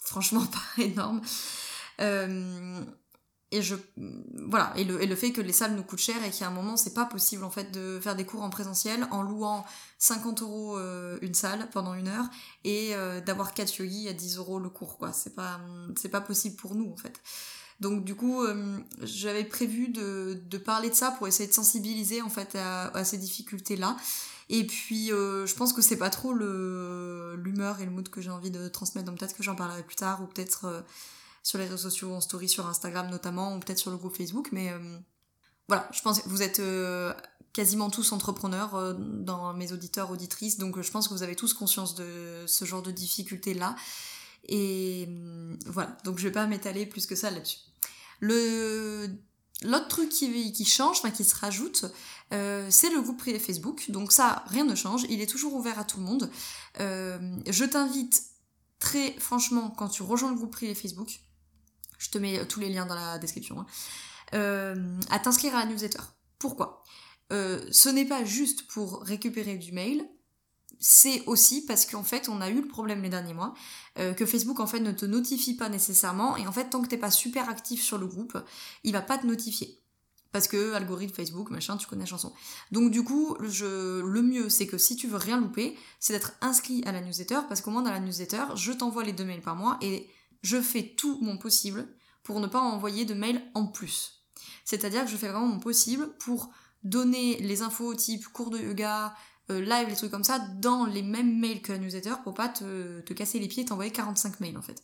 franchement 0.08 0.46
pas 0.78 0.84
énorme. 0.84 1.22
Euh, 2.00 2.82
et 3.52 3.62
je 3.62 3.76
voilà. 4.48 4.74
Et 4.76 4.84
le, 4.84 5.02
et 5.02 5.06
le 5.06 5.16
fait 5.16 5.32
que 5.32 5.42
les 5.42 5.54
salles 5.54 5.76
nous 5.76 5.84
coûtent 5.84 6.00
cher 6.00 6.18
et 6.24 6.44
a 6.44 6.48
un 6.48 6.52
moment 6.52 6.76
c'est 6.76 6.94
pas 6.94 7.06
possible 7.06 7.44
en 7.44 7.50
fait 7.50 7.72
de 7.72 8.00
faire 8.02 8.16
des 8.16 8.26
cours 8.26 8.42
en 8.42 8.50
présentiel 8.50 9.08
en 9.12 9.22
louant 9.22 9.66
50 10.00 10.42
euros 10.42 10.78
euh, 10.78 11.18
une 11.22 11.34
salle 11.34 11.70
pendant 11.72 11.94
une 11.94 12.10
heure 12.10 12.26
et 12.66 12.94
euh, 12.94 13.22
d'avoir 13.22 13.54
4 13.54 13.78
yogis 13.78 14.10
à 14.10 14.14
10 14.14 14.38
euros 14.38 14.60
le 14.60 14.70
cours 14.70 14.98
quoi. 14.98 15.14
C'est 15.14 15.36
pas 15.36 15.60
c'est 15.96 16.10
pas 16.10 16.22
possible 16.22 16.56
pour 16.58 16.76
nous 16.76 16.92
en 16.92 16.98
fait. 16.98 17.22
Donc 17.80 18.04
du 18.04 18.16
coup 18.16 18.44
j'avais 19.04 19.44
prévu 19.44 19.90
de, 19.90 20.42
de 20.46 20.58
parler 20.58 20.90
de 20.90 20.96
ça 20.96 21.12
pour 21.12 21.28
essayer 21.28 21.48
de 21.48 21.54
sensibiliser 21.54 22.24
en 22.24 22.30
fait 22.30 22.56
à, 22.56 22.88
à 22.88 23.04
ces 23.04 23.18
difficultés 23.18 23.76
là 23.76 23.96
et 24.50 24.66
puis, 24.66 25.12
euh, 25.12 25.46
je 25.46 25.56
pense 25.56 25.74
que 25.74 25.82
c'est 25.82 25.98
pas 25.98 26.10
trop 26.10 26.34
l'humeur 26.34 27.82
et 27.82 27.86
le 27.86 27.92
mood 27.92 28.08
que 28.10 28.22
j'ai 28.22 28.30
envie 28.30 28.52
de 28.52 28.68
transmettre. 28.70 29.08
Donc 29.08 29.20
peut-être 29.20 29.36
que 29.36 29.44
j'en 29.44 29.56
parlerai 29.56 29.84
plus 29.84 29.96
tard, 29.96 30.22
ou 30.22 30.28
peut-être 30.28 30.66
euh, 30.66 30.82
sur 31.44 31.58
les 31.58 31.66
réseaux 31.66 31.78
sociaux, 31.78 32.14
en 32.14 32.22
story 32.22 32.48
sur 32.48 32.66
Instagram 32.66 33.10
notamment, 33.10 33.56
ou 33.56 33.60
peut-être 33.60 33.80
sur 33.80 33.92
le 33.92 33.98
groupe 33.98 34.16
Facebook. 34.16 34.50
Mais 34.54 34.72
euh, 34.72 34.98
voilà, 35.68 35.90
je 35.92 36.02
pense 36.02 36.22
que 36.22 36.30
vous 36.30 36.42
êtes 36.42 36.62
quasiment 37.52 37.90
tous 37.90 38.12
entrepreneurs 38.14 38.96
dans 38.96 39.54
mes 39.54 39.74
auditeurs, 39.74 40.12
auditrices. 40.12 40.58
Donc 40.58 40.80
je 40.82 40.92
pense 40.92 41.10
que 41.10 41.14
vous 41.14 41.24
avez 41.24 41.36
tous 41.36 41.54
conscience 41.54 41.96
de 41.96 42.46
ce 42.48 42.64
genre 42.64 42.82
de 42.82 42.92
difficultés-là. 42.92 43.76
Et 44.48 45.10
voilà, 45.66 45.98
donc 46.06 46.20
je 46.20 46.24
vais 46.24 46.32
pas 46.32 46.48
m'étaler 46.48 46.86
plus 46.86 47.06
que 47.06 47.16
ça 47.16 47.32
là-dessus. 47.32 47.58
Le 48.22 49.10
L'autre 49.64 49.88
truc 49.88 50.10
qui, 50.10 50.66
change, 50.66 51.00
enfin 51.00 51.10
qui 51.10 51.24
se 51.24 51.36
rajoute, 51.36 51.86
euh, 52.32 52.68
c'est 52.70 52.92
le 52.92 53.02
groupe 53.02 53.22
Facebook. 53.22 53.90
Donc 53.90 54.12
ça, 54.12 54.44
rien 54.48 54.64
ne 54.64 54.76
change, 54.76 55.06
il 55.10 55.20
est 55.20 55.26
toujours 55.26 55.56
ouvert 55.56 55.80
à 55.80 55.84
tout 55.84 55.98
le 55.98 56.06
monde. 56.06 56.30
Euh, 56.80 57.18
je 57.48 57.66
t'invite 57.66 58.22
très 58.80 59.14
franchement, 59.14 59.72
quand 59.72 59.90
tu 59.90 60.04
rejoins 60.04 60.30
le 60.30 60.36
groupe 60.38 60.52
privé 60.52 60.76
Facebook, 60.76 61.22
je 61.98 62.10
te 62.10 62.20
mets 62.20 62.46
tous 62.46 62.60
les 62.60 62.70
liens 62.70 62.86
dans 62.86 62.94
la 62.94 63.18
description, 63.18 63.60
hein, 63.60 63.66
euh, 64.36 65.00
à 65.10 65.18
t'inscrire 65.18 65.56
à 65.56 65.66
la 65.66 65.72
newsletter. 65.72 66.04
Pourquoi? 66.38 66.84
Ce 67.32 67.90
n'est 67.90 68.06
pas 68.06 68.24
juste 68.24 68.68
pour 68.68 69.02
récupérer 69.02 69.58
du 69.58 69.72
mail, 69.72 70.08
c'est 70.80 71.24
aussi 71.26 71.66
parce 71.66 71.86
qu'en 71.86 72.04
fait 72.04 72.30
on 72.30 72.42
a 72.42 72.50
eu 72.50 72.62
le 72.62 72.68
problème 72.68 73.02
les 73.02 73.10
derniers 73.10 73.34
mois 73.34 73.54
que 73.96 74.28
Facebook 74.28 74.60
en 74.60 74.68
fait 74.68 74.80
ne 74.80 74.92
te 74.92 75.06
notifie 75.06 75.56
pas 75.56 75.70
nécessairement 75.70 76.38
et 76.38 76.46
en 76.46 76.52
fait 76.52 76.70
tant 76.70 76.84
que 76.84 76.88
t'es 76.88 76.98
pas 76.98 77.10
super 77.10 77.50
actif 77.50 77.82
sur 77.82 77.98
le 77.98 78.06
groupe 78.06 78.38
il 78.84 78.94
va 78.94 79.02
pas 79.02 79.18
te 79.18 79.26
notifier 79.26 79.82
parce 80.32 80.48
que 80.48 80.74
algorithme 80.74 81.16
Facebook, 81.16 81.50
machin, 81.50 81.78
tu 81.78 81.88
connais 81.88 82.04
la 82.04 82.08
chanson. 82.08 82.32
Donc 82.72 82.92
du 82.92 83.04
coup, 83.04 83.38
je, 83.42 84.02
le 84.02 84.22
mieux, 84.22 84.50
c'est 84.50 84.68
que 84.68 84.78
si 84.78 84.96
tu 84.96 85.08
veux 85.08 85.18
rien 85.18 85.40
louper, 85.40 85.78
c'est 86.00 86.14
d'être 86.14 86.34
inscrit 86.42 86.84
à 86.86 86.92
la 86.92 87.02
newsletter, 87.02 87.40
parce 87.48 87.62
qu'au 87.62 87.72
moins 87.72 87.82
dans 87.82 87.92
la 87.92 88.00
newsletter, 88.00 88.44
je 88.56 88.72
t'envoie 88.72 89.04
les 89.04 89.14
deux 89.14 89.26
mails 89.26 89.42
par 89.42 89.56
mois 89.56 89.78
et 89.82 90.08
je 90.44 90.62
fais 90.62 90.94
tout 90.96 91.18
mon 91.22 91.38
possible 91.38 91.88
pour 92.24 92.40
ne 92.40 92.48
pas 92.48 92.60
envoyer 92.60 93.06
de 93.06 93.14
mails 93.14 93.42
en 93.54 93.68
plus. 93.68 94.26
C'est-à-dire 94.66 95.06
que 95.06 95.10
je 95.10 95.18
fais 95.18 95.30
vraiment 95.30 95.48
mon 95.48 95.60
possible 95.60 96.10
pour 96.20 96.52
donner 96.84 97.38
les 97.40 97.62
infos 97.62 97.96
type 97.96 98.28
cours 98.28 98.50
de 98.50 98.60
yoga, 98.60 99.16
euh, 99.50 99.62
live, 99.62 99.88
les 99.90 99.96
trucs 99.96 100.12
comme 100.12 100.24
ça, 100.24 100.40
dans 100.40 100.86
les 100.86 101.02
mêmes 101.02 101.40
mails 101.40 101.62
que 101.62 101.72
la 101.72 101.80
newsletter 101.80 102.16
pour 102.24 102.34
pas 102.34 102.50
te, 102.50 103.02
te 103.02 103.14
casser 103.14 103.40
les 103.40 103.48
pieds 103.48 103.64
et 103.64 103.66
t'envoyer 103.66 103.92
45 103.92 104.40
mails 104.40 104.58
en 104.58 104.62
fait. 104.62 104.84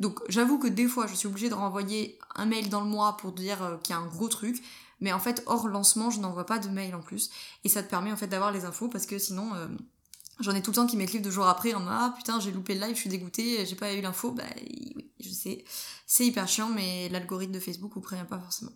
Donc 0.00 0.20
j'avoue 0.28 0.58
que 0.58 0.66
des 0.66 0.86
fois 0.86 1.06
je 1.06 1.14
suis 1.14 1.26
obligée 1.26 1.48
de 1.48 1.54
renvoyer 1.54 2.18
un 2.34 2.46
mail 2.46 2.68
dans 2.68 2.80
le 2.80 2.88
mois 2.88 3.16
pour 3.16 3.32
dire 3.32 3.62
euh, 3.62 3.76
qu'il 3.78 3.94
y 3.94 3.98
a 3.98 4.00
un 4.00 4.06
gros 4.06 4.28
truc, 4.28 4.62
mais 5.00 5.12
en 5.12 5.18
fait 5.18 5.42
hors 5.46 5.68
lancement 5.68 6.10
je 6.10 6.20
n'envoie 6.20 6.46
pas 6.46 6.58
de 6.58 6.68
mail 6.68 6.94
en 6.94 7.00
plus 7.00 7.30
et 7.64 7.68
ça 7.68 7.82
te 7.82 7.88
permet 7.88 8.12
en 8.12 8.16
fait 8.16 8.26
d'avoir 8.26 8.52
les 8.52 8.64
infos 8.64 8.88
parce 8.88 9.06
que 9.06 9.18
sinon 9.18 9.54
euh, 9.54 9.68
j'en 10.40 10.54
ai 10.54 10.60
tout 10.60 10.70
le 10.70 10.76
temps 10.76 10.86
qui 10.86 10.96
m'écrivent 10.96 11.22
deux 11.22 11.30
jours 11.30 11.46
après 11.46 11.72
en 11.72 11.86
ah 11.88 12.14
putain 12.16 12.40
j'ai 12.40 12.52
loupé 12.52 12.74
le 12.74 12.80
live, 12.80 12.94
je 12.94 13.00
suis 13.00 13.10
dégoûtée, 13.10 13.64
j'ai 13.64 13.76
pas 13.76 13.94
eu 13.94 14.02
l'info, 14.02 14.32
bah 14.32 14.44
oui 14.56 15.10
je 15.18 15.30
sais, 15.30 15.64
c'est 16.06 16.26
hyper 16.26 16.46
chiant 16.46 16.68
mais 16.68 17.08
l'algorithme 17.08 17.52
de 17.52 17.60
Facebook 17.60 17.92
vous 17.94 18.02
prévient 18.02 18.26
pas 18.28 18.38
forcément. 18.38 18.72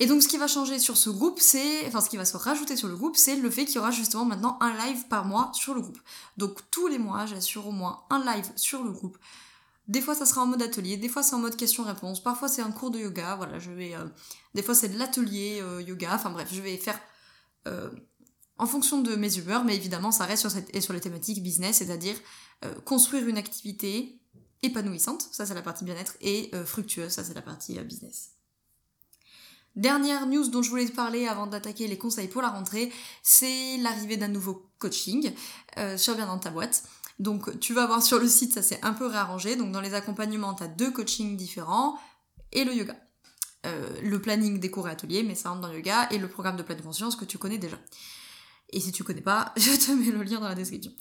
Et 0.00 0.06
donc 0.06 0.22
ce 0.22 0.28
qui 0.28 0.38
va 0.38 0.48
changer 0.48 0.78
sur 0.78 0.96
ce 0.96 1.10
groupe, 1.10 1.38
c'est, 1.40 1.86
enfin 1.86 2.00
ce 2.00 2.10
qui 2.10 2.16
va 2.16 2.24
se 2.24 2.36
rajouter 2.36 2.76
sur 2.76 2.88
le 2.88 2.96
groupe, 2.96 3.16
c'est 3.16 3.36
le 3.36 3.50
fait 3.50 3.66
qu'il 3.66 3.76
y 3.76 3.78
aura 3.78 3.90
justement 3.90 4.24
maintenant 4.24 4.58
un 4.60 4.72
live 4.86 5.06
par 5.08 5.24
mois 5.24 5.50
sur 5.54 5.74
le 5.74 5.82
groupe. 5.82 5.98
Donc 6.36 6.58
tous 6.70 6.88
les 6.88 6.98
mois, 6.98 7.26
j'assure 7.26 7.68
au 7.68 7.72
moins 7.72 8.02
un 8.10 8.24
live 8.24 8.50
sur 8.56 8.82
le 8.82 8.90
groupe 8.90 9.18
des 9.90 10.00
fois, 10.00 10.14
ça 10.14 10.24
sera 10.24 10.42
en 10.42 10.46
mode 10.46 10.62
atelier, 10.62 10.96
des 10.96 11.08
fois, 11.08 11.24
c'est 11.24 11.34
en 11.34 11.40
mode 11.40 11.56
question-réponse, 11.56 12.22
parfois, 12.22 12.46
c'est 12.48 12.62
un 12.62 12.70
cours 12.70 12.92
de 12.92 13.00
yoga, 13.00 13.34
voilà, 13.34 13.58
je 13.58 13.72
vais... 13.72 13.96
Euh, 13.96 14.04
des 14.54 14.62
fois, 14.62 14.72
c'est 14.72 14.88
de 14.88 14.96
l'atelier 14.96 15.58
euh, 15.60 15.82
yoga, 15.82 16.14
enfin 16.14 16.30
bref, 16.30 16.48
je 16.52 16.60
vais 16.60 16.76
faire 16.76 16.98
euh, 17.66 17.90
en 18.56 18.66
fonction 18.66 19.00
de 19.00 19.16
mes 19.16 19.36
humeurs, 19.36 19.64
mais 19.64 19.74
évidemment, 19.74 20.12
ça 20.12 20.26
reste 20.26 20.48
sur, 20.48 20.82
sur 20.82 20.92
les 20.92 21.00
thématiques 21.00 21.42
business, 21.42 21.78
c'est-à-dire 21.78 22.16
construire 22.84 23.26
une 23.26 23.38
activité 23.38 24.20
épanouissante, 24.62 25.26
ça 25.32 25.46
c'est 25.46 25.54
la 25.54 25.62
partie 25.62 25.84
bien-être, 25.84 26.14
et 26.20 26.50
fructueuse, 26.66 27.10
ça 27.10 27.24
c'est 27.24 27.32
la 27.32 27.40
partie 27.40 27.78
business. 27.80 28.32
Dernière 29.76 30.26
news 30.26 30.48
dont 30.48 30.62
je 30.62 30.70
voulais 30.70 30.86
te 30.86 30.94
parler 30.94 31.26
avant 31.26 31.46
d'attaquer 31.46 31.86
les 31.86 31.98
conseils 31.98 32.28
pour 32.28 32.42
la 32.42 32.50
rentrée, 32.50 32.92
c'est 33.22 33.76
l'arrivée 33.78 34.16
d'un 34.16 34.28
nouveau 34.28 34.70
coaching 34.78 35.32
sur 35.96 36.16
Bien 36.16 36.26
dans 36.26 36.38
ta 36.38 36.50
boîte. 36.50 36.82
Donc 37.18 37.58
tu 37.60 37.72
vas 37.74 37.86
voir 37.86 38.02
sur 38.02 38.18
le 38.18 38.28
site, 38.28 38.54
ça 38.54 38.62
s'est 38.62 38.80
un 38.82 38.92
peu 38.92 39.06
réarrangé. 39.06 39.56
Donc 39.56 39.72
dans 39.72 39.80
les 39.80 39.94
accompagnements, 39.94 40.54
tu 40.54 40.64
as 40.64 40.68
deux 40.68 40.90
coachings 40.90 41.36
différents 41.36 41.98
et 42.52 42.64
le 42.64 42.74
yoga. 42.74 42.96
Euh, 43.66 43.86
le 44.02 44.22
planning 44.22 44.58
des 44.58 44.70
cours 44.70 44.88
et 44.88 44.90
ateliers, 44.90 45.22
mais 45.22 45.34
ça 45.34 45.50
rentre 45.50 45.60
dans 45.60 45.68
le 45.68 45.76
yoga, 45.76 46.08
et 46.10 46.18
le 46.18 46.28
programme 46.28 46.56
de 46.56 46.62
pleine 46.62 46.80
conscience 46.80 47.14
que 47.14 47.26
tu 47.26 47.36
connais 47.36 47.58
déjà. 47.58 47.76
Et 48.72 48.80
si 48.80 48.92
tu 48.92 49.04
connais 49.04 49.20
pas, 49.20 49.52
je 49.56 49.76
te 49.76 49.92
mets 49.92 50.10
le 50.10 50.22
lien 50.22 50.40
dans 50.40 50.48
la 50.48 50.54
description. 50.54 50.92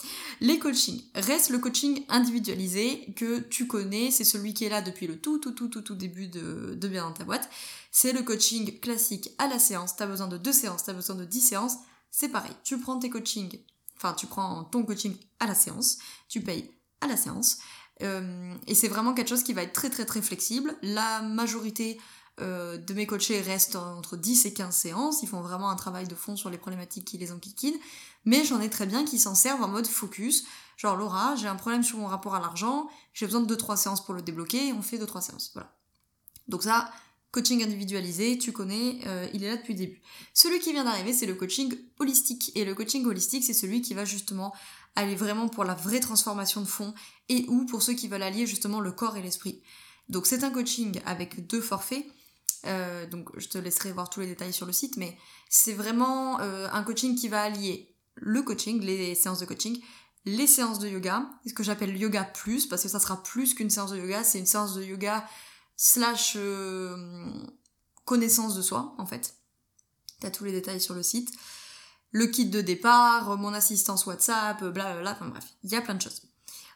Les 0.41 0.59
coachings. 0.59 1.03
Reste 1.15 1.49
le 1.49 1.59
coaching 1.59 2.03
individualisé 2.09 3.13
que 3.15 3.39
tu 3.39 3.67
connais, 3.67 4.11
c'est 4.11 4.23
celui 4.23 4.53
qui 4.53 4.65
est 4.65 4.69
là 4.69 4.81
depuis 4.81 5.07
le 5.07 5.19
tout 5.19 5.37
tout 5.37 5.51
tout 5.51 5.67
tout 5.67 5.81
tout 5.81 5.95
début 5.95 6.27
de, 6.27 6.75
de 6.75 6.87
bien 6.87 7.03
dans 7.03 7.13
ta 7.13 7.23
boîte. 7.23 7.49
C'est 7.91 8.13
le 8.13 8.23
coaching 8.23 8.79
classique 8.79 9.29
à 9.37 9.47
la 9.47 9.59
séance, 9.59 9.95
t'as 9.95 10.07
besoin 10.07 10.27
de 10.27 10.37
deux 10.37 10.53
séances, 10.53 10.83
t'as 10.83 10.93
besoin 10.93 11.15
de 11.15 11.25
dix 11.25 11.41
séances, 11.41 11.77
c'est 12.11 12.29
pareil. 12.29 12.53
Tu 12.63 12.77
prends 12.79 12.99
tes 12.99 13.09
coachings 13.09 13.59
Enfin, 13.99 14.13
tu 14.13 14.27
prends 14.27 14.63
ton 14.63 14.83
coaching 14.83 15.15
à 15.41 15.45
la 15.45 15.53
séance, 15.53 15.97
tu 16.29 16.41
payes 16.41 16.71
à 17.01 17.07
la 17.07 17.17
séance. 17.17 17.57
Euh, 18.01 18.53
et 18.65 18.73
c'est 18.73 18.87
vraiment 18.87 19.13
quelque 19.13 19.27
chose 19.27 19.43
qui 19.43 19.51
va 19.51 19.61
être 19.63 19.73
très 19.73 19.89
très 19.89 20.05
très 20.05 20.21
flexible. 20.21 20.73
La 20.81 21.21
majorité 21.21 21.99
euh, 22.41 22.77
de 22.77 22.93
mes 22.93 23.05
coachés 23.05 23.41
restent 23.41 23.75
entre 23.75 24.17
10 24.17 24.45
et 24.45 24.53
15 24.53 24.75
séances. 24.75 25.23
Ils 25.23 25.27
font 25.27 25.41
vraiment 25.41 25.69
un 25.69 25.75
travail 25.75 26.07
de 26.07 26.15
fond 26.15 26.35
sur 26.35 26.49
les 26.49 26.57
problématiques 26.57 27.05
qui 27.05 27.17
les 27.17 27.31
enquiquinent. 27.31 27.79
Mais 28.25 28.43
j'en 28.43 28.59
ai 28.61 28.69
très 28.69 28.85
bien 28.85 29.05
qui 29.05 29.19
s'en 29.19 29.35
servent 29.35 29.61
en 29.61 29.67
mode 29.67 29.87
focus. 29.87 30.45
Genre 30.77 30.95
Laura, 30.95 31.35
j'ai 31.35 31.47
un 31.47 31.55
problème 31.55 31.83
sur 31.83 31.97
mon 31.97 32.07
rapport 32.07 32.35
à 32.35 32.39
l'argent, 32.39 32.87
j'ai 33.13 33.25
besoin 33.25 33.41
de 33.41 33.53
2-3 33.53 33.75
séances 33.75 34.03
pour 34.03 34.13
le 34.13 34.21
débloquer, 34.21 34.71
on 34.71 34.81
fait 34.81 34.97
2-3 34.97 35.21
séances. 35.21 35.51
Voilà. 35.53 35.75
Donc 36.47 36.63
ça, 36.63 36.89
Coaching 37.31 37.63
individualisé, 37.63 38.39
tu 38.39 38.51
connais, 38.51 39.01
euh, 39.05 39.27
il 39.35 39.43
est 39.43 39.49
là 39.49 39.57
depuis 39.57 39.73
le 39.73 39.79
début. 39.79 40.01
Celui 40.33 40.59
qui 40.59 40.71
vient 40.73 40.83
d'arriver, 40.83 41.13
c'est 41.13 41.27
le 41.27 41.35
coaching 41.35 41.71
holistique. 41.99 42.51
Et 42.55 42.65
le 42.65 42.73
coaching 42.73 43.05
holistique, 43.05 43.43
c'est 43.43 43.53
celui 43.53 43.83
qui 43.83 43.93
va 43.93 44.03
justement 44.03 44.51
aller 44.95 45.15
vraiment 45.15 45.47
pour 45.47 45.63
la 45.63 45.75
vraie 45.75 45.99
transformation 45.99 46.61
de 46.61 46.65
fond 46.65 46.91
et 47.29 47.45
ou 47.47 47.65
pour 47.65 47.83
ceux 47.83 47.93
qui 47.93 48.07
veulent 48.07 48.23
allier 48.23 48.47
justement 48.47 48.79
le 48.79 48.91
corps 48.91 49.15
et 49.15 49.21
l'esprit. 49.21 49.61
Donc 50.09 50.25
c'est 50.25 50.43
un 50.43 50.49
coaching 50.49 50.99
avec 51.05 51.45
deux 51.45 51.61
forfaits. 51.61 52.03
Euh, 52.65 53.05
donc 53.07 53.29
je 53.37 53.47
te 53.47 53.57
laisserai 53.57 53.91
voir 53.91 54.09
tous 54.09 54.19
les 54.19 54.27
détails 54.27 54.53
sur 54.53 54.65
le 54.65 54.73
site, 54.73 54.97
mais 54.97 55.17
c'est 55.49 55.73
vraiment 55.73 56.39
euh, 56.41 56.67
un 56.71 56.83
coaching 56.83 57.15
qui 57.15 57.27
va 57.29 57.41
allier 57.41 57.95
le 58.15 58.41
coaching, 58.41 58.81
les 58.81 59.15
séances 59.15 59.39
de 59.39 59.45
coaching, 59.45 59.81
les 60.25 60.47
séances 60.47 60.79
de 60.79 60.87
yoga, 60.87 61.29
ce 61.45 61.53
que 61.53 61.63
j'appelle 61.63 61.95
yoga 61.97 62.23
plus, 62.23 62.65
parce 62.65 62.83
que 62.83 62.89
ça 62.89 62.99
sera 62.99 63.21
plus 63.23 63.53
qu'une 63.53 63.69
séance 63.69 63.91
de 63.91 63.97
yoga, 63.97 64.23
c'est 64.23 64.39
une 64.39 64.45
séance 64.45 64.75
de 64.75 64.83
yoga 64.83 65.25
slash 65.77 66.33
euh, 66.35 66.97
connaissance 68.05 68.55
de 68.55 68.61
soi, 68.61 68.95
en 68.97 69.05
fait. 69.05 69.35
T'as 70.19 70.31
tous 70.31 70.43
les 70.43 70.51
détails 70.51 70.81
sur 70.81 70.93
le 70.93 71.03
site. 71.03 71.31
Le 72.11 72.25
kit 72.25 72.47
de 72.47 72.59
départ, 72.59 73.37
mon 73.37 73.53
assistance 73.53 74.05
WhatsApp, 74.05 74.59
blablabla, 74.59 75.13
enfin 75.13 75.27
bref, 75.27 75.45
il 75.63 75.71
y 75.71 75.75
a 75.75 75.81
plein 75.81 75.95
de 75.95 76.01
choses. 76.01 76.23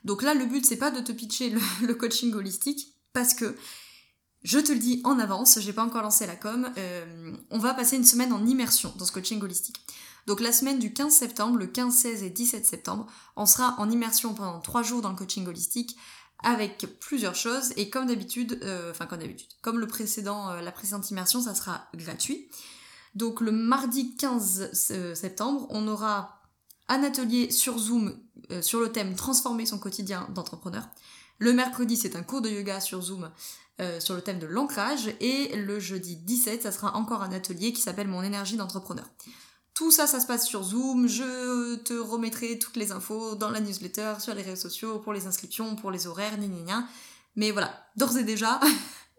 Donc 0.04 0.22
là, 0.22 0.34
le 0.34 0.46
but, 0.46 0.66
c'est 0.66 0.78
pas 0.78 0.92
de 0.92 1.00
te 1.02 1.12
pitcher 1.12 1.56
le, 1.82 1.94
coaching 1.96 2.34
holistique, 2.34 2.96
parce 3.14 3.34
que, 3.34 3.56
je 4.44 4.60
te 4.60 4.72
le 4.72 4.80
dis 4.80 5.02
en 5.04 5.20
avance, 5.20 5.60
j'ai 5.60 5.74
pas 5.74 5.84
encore 5.84 6.04
lancé 6.04 6.26
la 6.26 6.36
com, 6.36 6.70
euh, 6.78 7.34
on 7.50 7.60
va 7.60 7.74
passer 7.74 7.96
une 7.96 8.04
semaine 8.04 8.34
en 8.34 8.46
immersion 8.46 8.94
dans 8.98 9.06
ce 9.06 9.12
coaching 9.12 9.42
holistique. 9.42 9.80
Donc 10.28 10.40
la 10.40 10.52
semaine 10.52 10.80
du 10.80 10.94
15 10.94 11.14
septembre, 11.14 11.58
le 11.58 11.68
15, 11.68 11.94
16 11.94 12.24
et 12.24 12.30
17 12.30 12.66
septembre, 12.66 13.08
on 13.36 13.46
sera 13.46 13.76
en 13.80 13.90
immersion 13.90 14.34
pendant 14.34 14.60
3 14.60 14.84
jours 14.84 15.02
dans 15.02 15.10
le 15.10 15.16
coaching 15.16 15.48
holistique 15.48 15.98
avec 16.44 16.86
plusieurs 17.00 17.36
choses 17.36 17.74
et 17.78 17.90
comme 17.90 18.08
d'habitude, 18.08 18.60
euh, 18.64 18.92
enfin 18.92 19.06
comme 19.06 19.20
d'habitude, 19.20 19.50
comme 19.62 19.80
le 19.80 19.88
précédent, 19.88 20.50
euh, 20.50 20.62
la 20.62 20.72
précédente 20.72 21.10
immersion, 21.10 21.42
ça 21.42 21.56
sera 21.56 21.88
gratuit. 21.96 22.50
Donc 23.16 23.42
le 23.42 23.52
mardi 23.52 24.16
15 24.16 24.92
euh, 24.92 25.16
septembre, 25.16 25.68
on 25.70 25.88
aura 25.88 26.42
un 26.90 27.02
atelier 27.04 27.50
sur 27.50 27.78
Zoom 27.78 28.14
sur 28.62 28.82
le 28.82 28.92
thème 28.92 29.16
Transformer 29.16 29.66
son 29.66 29.80
quotidien 29.80 30.28
d'entrepreneur. 30.36 30.84
Le 31.44 31.52
mercredi, 31.52 31.98
c'est 31.98 32.16
un 32.16 32.24
cours 32.24 32.42
de 32.42 32.50
yoga 32.50 32.80
sur 32.80 33.02
Zoom 33.02 33.30
sur 34.00 34.16
le 34.16 34.22
thème 34.22 34.40
de 34.40 34.46
l'ancrage. 34.46 35.14
Et 35.20 35.54
le 35.58 35.78
jeudi 35.78 36.16
17, 36.16 36.64
ça 36.64 36.72
sera 36.72 36.96
encore 36.96 37.22
un 37.22 37.34
atelier 37.34 37.74
qui 37.74 37.82
s'appelle 37.82 38.08
Mon 38.08 38.24
énergie 38.24 38.56
d'entrepreneur. 38.56 39.10
Tout 39.74 39.92
ça, 39.92 40.08
ça 40.08 40.22
se 40.22 40.26
passe 40.26 40.48
sur 40.48 40.64
Zoom. 40.64 41.06
Je 41.10 41.76
te 41.76 41.96
remettrai 41.96 42.58
toutes 42.60 42.78
les 42.78 42.94
infos 42.94 43.36
dans 43.36 43.50
la 43.50 43.60
newsletter, 43.60 44.14
sur 44.20 44.34
les 44.34 44.42
réseaux 44.42 44.70
sociaux, 44.70 45.00
pour 45.00 45.12
les 45.12 45.28
inscriptions, 45.28 45.76
pour 45.76 45.92
les 45.92 46.08
horaires, 46.08 46.38
ni. 46.38 46.50
Mais 47.36 47.52
voilà, 47.52 47.78
d'ores 47.98 48.16
et 48.16 48.24
déjà, 48.24 48.62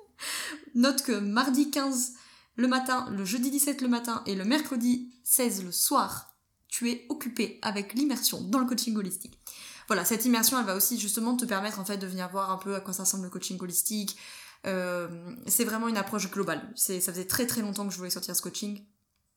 note 0.74 1.02
que 1.02 1.12
mardi 1.12 1.70
15 1.70 2.14
le 2.56 2.68
matin, 2.68 3.06
le 3.10 3.26
jeudi 3.26 3.50
17 3.50 3.82
le 3.82 3.88
matin 3.88 4.22
et 4.24 4.34
le 4.34 4.46
mercredi 4.46 5.12
16 5.24 5.62
le 5.62 5.72
soir, 5.72 6.34
tu 6.68 6.90
es 6.90 7.04
occupé 7.10 7.58
avec 7.60 7.92
l'immersion 7.92 8.40
dans 8.40 8.60
le 8.60 8.66
coaching 8.66 8.96
holistique. 8.96 9.38
Voilà, 9.86 10.04
cette 10.04 10.24
immersion, 10.24 10.58
elle 10.58 10.66
va 10.66 10.76
aussi 10.76 10.98
justement 10.98 11.36
te 11.36 11.44
permettre 11.44 11.78
en 11.78 11.84
fait 11.84 11.98
de 11.98 12.06
venir 12.06 12.28
voir 12.30 12.50
un 12.50 12.56
peu 12.56 12.74
à 12.74 12.80
quoi 12.80 12.94
ça 12.94 13.02
ressemble 13.04 13.24
le 13.24 13.30
coaching 13.30 13.60
holistique. 13.60 14.16
Euh, 14.66 15.08
c'est 15.46 15.64
vraiment 15.64 15.88
une 15.88 15.96
approche 15.96 16.30
globale. 16.30 16.62
ça 16.74 16.98
faisait 17.00 17.26
très 17.26 17.46
très 17.46 17.60
longtemps 17.60 17.86
que 17.86 17.92
je 17.92 17.98
voulais 17.98 18.10
sortir 18.10 18.34
ce 18.34 18.42
coaching. 18.42 18.82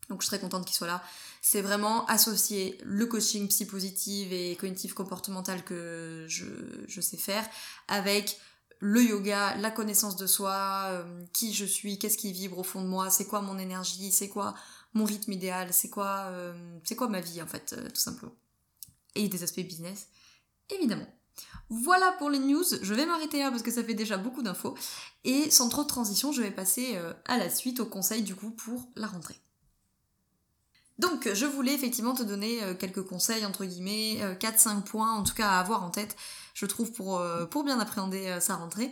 Donc 0.09 0.21
je 0.21 0.27
suis 0.27 0.37
très 0.37 0.39
contente 0.39 0.65
qu'il 0.65 0.75
soit 0.75 0.87
là. 0.87 1.03
C'est 1.41 1.61
vraiment 1.61 2.05
associer 2.05 2.79
le 2.83 3.05
coaching 3.05 3.47
psy-positive 3.49 4.31
et 4.31 4.55
cognitive 4.55 4.93
comportemental 4.93 5.63
que 5.65 6.25
je, 6.29 7.01
sais 7.01 7.17
faire 7.17 7.45
avec 7.89 8.39
le 8.79 9.03
yoga, 9.03 9.55
la 9.57 9.71
connaissance 9.71 10.15
de 10.15 10.27
soi, 10.27 10.83
euh, 10.85 11.25
qui 11.33 11.53
je 11.53 11.65
suis, 11.65 11.99
qu'est-ce 11.99 12.17
qui 12.17 12.31
vibre 12.31 12.59
au 12.59 12.63
fond 12.63 12.81
de 12.81 12.87
moi, 12.87 13.09
c'est 13.09 13.25
quoi 13.25 13.41
mon 13.41 13.57
énergie, 13.57 14.11
c'est 14.11 14.29
quoi 14.29 14.53
mon 14.93 15.03
rythme 15.03 15.31
idéal, 15.33 15.73
c'est 15.73 15.89
quoi, 15.89 16.27
euh, 16.27 16.53
c'est 16.83 16.95
quoi 16.95 17.09
ma 17.09 17.19
vie 17.19 17.41
en 17.41 17.47
fait, 17.47 17.75
tout 17.93 17.99
simplement. 17.99 18.35
Et 19.15 19.27
des 19.27 19.43
aspects 19.43 19.59
business, 19.61 20.07
évidemment. 20.69 21.07
Voilà 21.69 22.13
pour 22.13 22.29
les 22.29 22.39
news, 22.39 22.63
je 22.81 22.93
vais 22.93 23.05
m'arrêter 23.05 23.39
là 23.39 23.51
parce 23.51 23.61
que 23.61 23.71
ça 23.71 23.83
fait 23.83 23.93
déjà 23.93 24.17
beaucoup 24.17 24.41
d'infos. 24.41 24.75
Et 25.25 25.51
sans 25.51 25.67
trop 25.69 25.83
de 25.83 25.87
transition, 25.87 26.31
je 26.31 26.41
vais 26.41 26.51
passer 26.51 26.97
à 27.25 27.37
la 27.37 27.49
suite, 27.49 27.81
au 27.81 27.85
conseil 27.85 28.21
du 28.21 28.35
coup 28.35 28.51
pour 28.51 28.87
la 28.95 29.07
rentrée. 29.07 29.35
Donc 30.99 31.29
je 31.31 31.45
voulais 31.45 31.73
effectivement 31.73 32.13
te 32.13 32.23
donner 32.23 32.63
euh, 32.63 32.73
quelques 32.73 33.03
conseils, 33.03 33.45
entre 33.45 33.65
guillemets, 33.65 34.19
4-5 34.39 34.77
euh, 34.77 34.81
points 34.81 35.13
en 35.13 35.23
tout 35.23 35.35
cas 35.35 35.49
à 35.49 35.59
avoir 35.59 35.83
en 35.83 35.89
tête, 35.89 36.15
je 36.53 36.65
trouve, 36.65 36.91
pour, 36.91 37.19
euh, 37.19 37.45
bien 37.63 37.79
appréhender 37.79 38.37
sa 38.39 38.55
rentrée. 38.55 38.91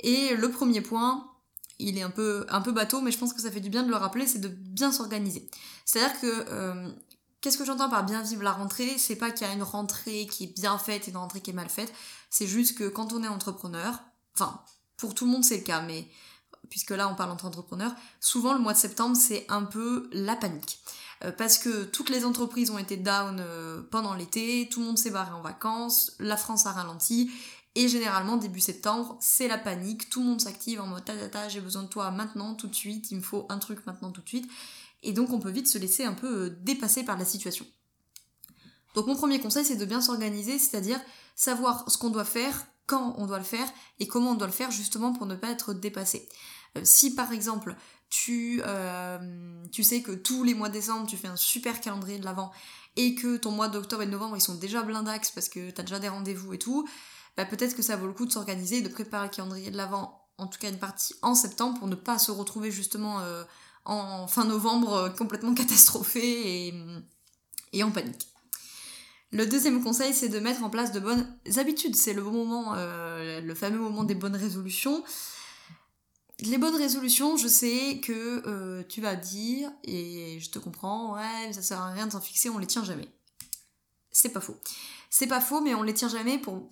Et 0.00 0.34
le 0.34 0.50
premier 0.50 0.82
point, 0.82 1.30
il 1.78 1.96
est 1.98 2.02
un 2.02 2.10
peu, 2.10 2.44
un 2.48 2.60
peu 2.60 2.72
bateau, 2.72 3.00
mais 3.00 3.10
je 3.10 3.18
pense 3.18 3.32
que 3.32 3.40
ça 3.40 3.50
fait 3.50 3.60
du 3.60 3.70
bien 3.70 3.82
de 3.82 3.88
le 3.88 3.96
rappeler, 3.96 4.26
c'est 4.26 4.38
de 4.38 4.48
bien 4.48 4.92
s'organiser. 4.92 5.48
C'est-à-dire 5.84 6.20
que 6.20 6.44
euh, 6.50 6.90
qu'est-ce 7.46 7.58
que 7.58 7.64
j'entends 7.64 7.88
par 7.88 8.04
bien 8.04 8.22
vivre 8.22 8.42
la 8.42 8.50
rentrée? 8.50 8.98
C'est 8.98 9.14
pas 9.14 9.30
qu'il 9.30 9.46
y 9.46 9.50
a 9.50 9.52
une 9.52 9.62
rentrée 9.62 10.26
qui 10.26 10.42
est 10.42 10.60
bien 10.60 10.78
faite 10.78 11.06
et 11.06 11.12
une 11.12 11.16
rentrée 11.16 11.40
qui 11.40 11.50
est 11.50 11.54
mal 11.54 11.68
faite. 11.68 11.92
C'est 12.28 12.48
juste 12.48 12.76
que 12.76 12.88
quand 12.88 13.12
on 13.12 13.22
est 13.22 13.28
entrepreneur, 13.28 14.02
enfin, 14.34 14.60
pour 14.96 15.14
tout 15.14 15.26
le 15.26 15.30
monde 15.30 15.44
c'est 15.44 15.58
le 15.58 15.62
cas, 15.62 15.80
mais 15.80 16.08
puisque 16.70 16.90
là 16.90 17.08
on 17.08 17.14
parle 17.14 17.30
entre 17.30 17.44
entrepreneurs, 17.44 17.94
souvent 18.18 18.52
le 18.52 18.58
mois 18.58 18.72
de 18.72 18.78
septembre 18.78 19.16
c'est 19.16 19.46
un 19.48 19.62
peu 19.62 20.10
la 20.12 20.34
panique. 20.34 20.80
Euh, 21.22 21.30
parce 21.30 21.58
que 21.58 21.84
toutes 21.84 22.10
les 22.10 22.24
entreprises 22.24 22.70
ont 22.70 22.78
été 22.78 22.96
down 22.96 23.36
euh, 23.38 23.80
pendant 23.92 24.14
l'été, 24.14 24.68
tout 24.68 24.80
le 24.80 24.86
monde 24.86 24.98
s'est 24.98 25.10
barré 25.10 25.30
en 25.30 25.40
vacances, 25.40 26.16
la 26.18 26.36
France 26.36 26.66
a 26.66 26.72
ralenti, 26.72 27.30
et 27.76 27.86
généralement 27.86 28.38
début 28.38 28.58
septembre 28.58 29.16
c'est 29.20 29.46
la 29.46 29.56
panique, 29.56 30.10
tout 30.10 30.20
le 30.20 30.26
monde 30.30 30.40
s'active 30.40 30.80
en 30.80 30.88
mode 30.88 31.04
ta 31.04 31.14
ta 31.14 31.28
ta 31.28 31.48
j'ai 31.48 31.60
besoin 31.60 31.84
de 31.84 31.88
toi 31.88 32.10
maintenant, 32.10 32.56
tout 32.56 32.66
de 32.66 32.74
suite, 32.74 33.12
il 33.12 33.18
me 33.18 33.22
faut 33.22 33.46
un 33.50 33.58
truc 33.58 33.86
maintenant 33.86 34.10
tout 34.10 34.22
de 34.22 34.28
suite, 34.28 34.50
et 35.02 35.12
donc 35.12 35.30
on 35.30 35.38
peut 35.38 35.50
vite 35.50 35.68
se 35.68 35.78
laisser 35.78 36.04
un 36.04 36.14
peu 36.14 36.44
euh, 36.44 36.58
dépasser 36.62 37.04
par 37.04 37.18
la 37.18 37.24
situation. 37.24 37.66
Donc 38.94 39.06
mon 39.06 39.16
premier 39.16 39.40
conseil 39.40 39.64
c'est 39.64 39.76
de 39.76 39.84
bien 39.84 40.00
s'organiser, 40.00 40.58
c'est-à-dire 40.58 41.00
savoir 41.34 41.90
ce 41.90 41.98
qu'on 41.98 42.10
doit 42.10 42.24
faire, 42.24 42.66
quand 42.86 43.14
on 43.18 43.26
doit 43.26 43.38
le 43.38 43.44
faire 43.44 43.68
et 43.98 44.06
comment 44.06 44.32
on 44.32 44.34
doit 44.36 44.46
le 44.46 44.52
faire 44.52 44.70
justement 44.70 45.12
pour 45.12 45.26
ne 45.26 45.34
pas 45.34 45.50
être 45.50 45.74
dépassé. 45.74 46.28
si 46.84 47.14
par 47.14 47.32
exemple 47.32 47.76
tu, 48.08 48.62
euh, 48.64 49.64
tu 49.72 49.82
sais 49.82 50.02
que 50.02 50.12
tous 50.12 50.44
les 50.44 50.54
mois 50.54 50.68
de 50.68 50.74
décembre, 50.74 51.06
tu 51.06 51.16
fais 51.16 51.28
un 51.28 51.36
super 51.36 51.80
calendrier 51.80 52.18
de 52.18 52.24
l'avant 52.24 52.52
et 52.96 53.14
que 53.14 53.36
ton 53.36 53.50
mois 53.50 53.68
d'octobre 53.68 54.02
et 54.02 54.06
de 54.06 54.10
novembre, 54.10 54.36
ils 54.36 54.42
sont 54.42 54.54
déjà 54.54 54.82
blindax 54.82 55.30
parce 55.32 55.48
que 55.48 55.70
t'as 55.70 55.82
déjà 55.82 55.98
des 55.98 56.08
rendez-vous 56.08 56.54
et 56.54 56.58
tout, 56.58 56.88
bah 57.36 57.44
peut-être 57.44 57.76
que 57.76 57.82
ça 57.82 57.96
vaut 57.96 58.06
le 58.06 58.12
coup 58.12 58.26
de 58.26 58.32
s'organiser 58.32 58.78
et 58.78 58.82
de 58.82 58.88
préparer 58.88 59.26
le 59.26 59.34
calendrier 59.34 59.70
de 59.70 59.76
l'avant, 59.76 60.26
en 60.38 60.46
tout 60.46 60.58
cas 60.58 60.70
une 60.70 60.78
partie 60.78 61.14
en 61.22 61.34
septembre, 61.34 61.78
pour 61.78 61.88
ne 61.88 61.94
pas 61.94 62.18
se 62.18 62.30
retrouver 62.30 62.70
justement 62.70 63.20
euh, 63.20 63.44
en 63.86 64.26
fin 64.26 64.44
novembre 64.44 64.92
euh, 64.92 65.10
complètement 65.10 65.54
catastrophé 65.54 66.74
et, 67.72 67.82
en 67.82 67.90
panique. 67.90 68.28
Le 69.32 69.46
deuxième 69.46 69.82
conseil, 69.82 70.14
c'est 70.14 70.28
de 70.28 70.38
mettre 70.38 70.62
en 70.62 70.70
place 70.70 70.92
de 70.92 71.00
bonnes 71.00 71.26
habitudes. 71.56 71.96
C'est 71.96 72.14
le 72.14 72.22
bon 72.22 72.32
moment, 72.32 72.74
le 72.74 73.54
fameux 73.54 73.78
moment 73.78 74.04
des 74.04 74.14
bonnes 74.14 74.36
résolutions 74.36 75.02
les 76.40 76.58
bonnes 76.58 76.76
résolutions, 76.76 77.36
je 77.36 77.48
sais 77.48 78.00
que 78.02 78.42
euh, 78.46 78.82
tu 78.88 79.00
vas 79.00 79.16
dire, 79.16 79.70
et 79.84 80.38
je 80.40 80.50
te 80.50 80.58
comprends, 80.58 81.14
ouais, 81.14 81.52
ça 81.52 81.62
sert 81.62 81.80
à 81.80 81.92
rien 81.92 82.06
de 82.06 82.12
s'en 82.12 82.20
fixer, 82.20 82.50
on 82.50 82.58
les 82.58 82.66
tient 82.66 82.84
jamais. 82.84 83.08
C'est 84.10 84.30
pas 84.30 84.40
faux. 84.40 84.60
C'est 85.10 85.26
pas 85.26 85.40
faux, 85.40 85.60
mais 85.60 85.74
on 85.74 85.82
les 85.82 85.94
tient 85.94 86.08
jamais 86.08 86.38
pour 86.38 86.70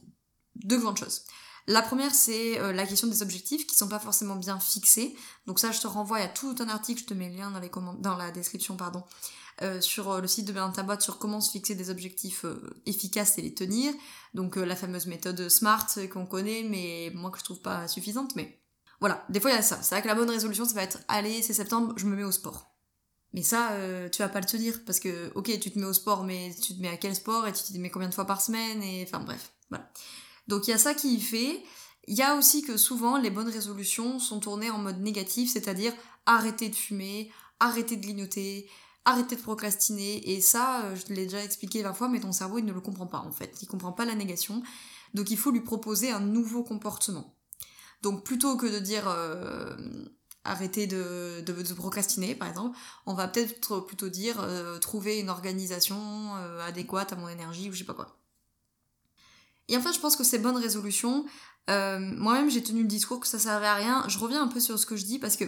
deux 0.56 0.78
grandes 0.78 0.98
choses. 0.98 1.24
La 1.66 1.82
première, 1.82 2.14
c'est 2.14 2.60
euh, 2.60 2.72
la 2.72 2.86
question 2.86 3.08
des 3.08 3.22
objectifs 3.22 3.66
qui 3.66 3.74
sont 3.74 3.88
pas 3.88 3.98
forcément 3.98 4.36
bien 4.36 4.60
fixés. 4.60 5.16
Donc 5.46 5.58
ça, 5.58 5.72
je 5.72 5.80
te 5.80 5.86
renvoie 5.86 6.18
à 6.18 6.28
tout 6.28 6.54
un 6.58 6.68
article, 6.68 7.00
je 7.00 7.06
te 7.06 7.14
mets 7.14 7.30
le 7.30 7.36
lien 7.36 7.50
dans, 7.50 7.60
les 7.60 7.70
dans 8.00 8.16
la 8.16 8.30
description, 8.30 8.76
pardon, 8.76 9.02
euh, 9.62 9.80
sur 9.80 10.20
le 10.20 10.28
site 10.28 10.46
de 10.46 10.52
Bien 10.52 10.68
ta 10.70 10.82
boîte 10.82 11.00
sur 11.00 11.18
comment 11.18 11.40
se 11.40 11.50
fixer 11.50 11.74
des 11.74 11.88
objectifs 11.88 12.44
efficaces 12.86 13.38
et 13.38 13.42
les 13.42 13.54
tenir. 13.54 13.94
Donc 14.34 14.56
la 14.56 14.76
fameuse 14.76 15.06
méthode 15.06 15.48
SMART 15.48 15.86
qu'on 16.12 16.26
connaît, 16.26 16.64
mais 16.64 17.10
moi 17.14 17.30
que 17.30 17.38
je 17.38 17.44
trouve 17.44 17.60
pas 17.60 17.88
suffisante, 17.88 18.36
mais 18.36 18.60
voilà, 19.00 19.24
des 19.28 19.40
fois 19.40 19.50
il 19.50 19.54
y 19.54 19.58
a 19.58 19.62
ça. 19.62 19.82
C'est 19.82 19.94
vrai 19.94 20.02
que 20.02 20.08
la 20.08 20.14
bonne 20.14 20.30
résolution, 20.30 20.64
ça 20.64 20.74
va 20.74 20.82
être 20.82 20.98
allez, 21.08 21.42
c'est 21.42 21.54
septembre, 21.54 21.94
je 21.96 22.06
me 22.06 22.16
mets 22.16 22.24
au 22.24 22.32
sport. 22.32 22.74
Mais 23.34 23.42
ça, 23.42 23.72
euh, 23.72 24.08
tu 24.08 24.22
vas 24.22 24.28
pas 24.28 24.40
le 24.40 24.46
te 24.46 24.56
dire 24.56 24.80
parce 24.86 25.00
que, 25.00 25.32
ok, 25.34 25.58
tu 25.58 25.72
te 25.72 25.78
mets 25.78 25.86
au 25.86 25.92
sport, 25.92 26.22
mais 26.22 26.54
tu 26.62 26.76
te 26.76 26.80
mets 26.80 26.88
à 26.88 26.96
quel 26.96 27.16
sport 27.16 27.46
et 27.48 27.52
tu 27.52 27.64
te 27.64 27.76
mets 27.78 27.90
combien 27.90 28.08
de 28.08 28.14
fois 28.14 28.26
par 28.26 28.40
semaine 28.40 28.80
et 28.82 29.04
enfin 29.06 29.18
bref, 29.24 29.52
voilà. 29.70 29.90
Donc 30.48 30.66
il 30.66 30.70
y 30.70 30.74
a 30.74 30.78
ça 30.78 30.94
qui 30.94 31.14
y 31.14 31.20
fait. 31.20 31.62
Il 32.06 32.16
y 32.16 32.22
a 32.22 32.36
aussi 32.36 32.62
que 32.62 32.76
souvent 32.76 33.16
les 33.16 33.30
bonnes 33.30 33.48
résolutions 33.48 34.18
sont 34.18 34.40
tournées 34.40 34.70
en 34.70 34.78
mode 34.78 35.00
négatif, 35.00 35.50
c'est-à-dire 35.50 35.94
arrêter 36.26 36.68
de 36.68 36.74
fumer, 36.74 37.30
arrêter 37.60 37.96
de 37.96 38.02
grignoter, 38.02 38.68
arrêter 39.04 39.36
de 39.36 39.40
procrastiner. 39.40 40.30
Et 40.30 40.40
ça, 40.40 40.84
euh, 40.84 40.96
je 40.96 41.12
l'ai 41.14 41.24
déjà 41.24 41.42
expliqué 41.42 41.82
20 41.82 41.94
fois, 41.94 42.08
mais 42.08 42.20
ton 42.20 42.32
cerveau 42.32 42.58
il 42.58 42.64
ne 42.64 42.72
le 42.72 42.80
comprend 42.80 43.06
pas 43.06 43.18
en 43.18 43.32
fait. 43.32 43.56
Il 43.62 43.66
comprend 43.66 43.92
pas 43.92 44.04
la 44.04 44.14
négation. 44.14 44.62
Donc 45.14 45.30
il 45.30 45.38
faut 45.38 45.50
lui 45.50 45.60
proposer 45.60 46.10
un 46.10 46.20
nouveau 46.20 46.62
comportement. 46.62 47.34
Donc 48.02 48.24
plutôt 48.24 48.56
que 48.56 48.66
de 48.66 48.78
dire 48.78 49.08
euh, 49.08 49.74
arrêter 50.44 50.86
de, 50.86 51.42
procrastiner, 51.74 52.34
par 52.34 52.48
exemple, 52.48 52.76
on 53.06 53.14
va 53.14 53.28
peut-être 53.28 53.80
plutôt 53.80 54.10
dire 54.10 54.40
euh, 54.40 54.78
trouver 54.78 55.20
une 55.20 55.30
organisation 55.30 56.34
adéquate 56.60 57.14
à 57.14 57.16
mon 57.16 57.28
énergie 57.28 57.70
ou 57.70 57.72
je 57.72 57.78
sais 57.78 57.84
pas 57.84 57.94
quoi. 57.94 58.23
Et 59.68 59.76
enfin, 59.76 59.92
je 59.92 60.00
pense 60.00 60.16
que 60.16 60.24
ces 60.24 60.38
bonnes 60.38 60.56
résolutions, 60.56 61.24
moi-même 61.68 62.50
j'ai 62.50 62.62
tenu 62.62 62.82
le 62.82 62.88
discours 62.88 63.20
que 63.20 63.26
ça 63.26 63.38
servait 63.38 63.66
à 63.66 63.74
rien. 63.74 64.04
Je 64.08 64.18
reviens 64.18 64.42
un 64.42 64.48
peu 64.48 64.60
sur 64.60 64.78
ce 64.78 64.86
que 64.86 64.96
je 64.96 65.04
dis 65.04 65.18
parce 65.18 65.36
que 65.36 65.44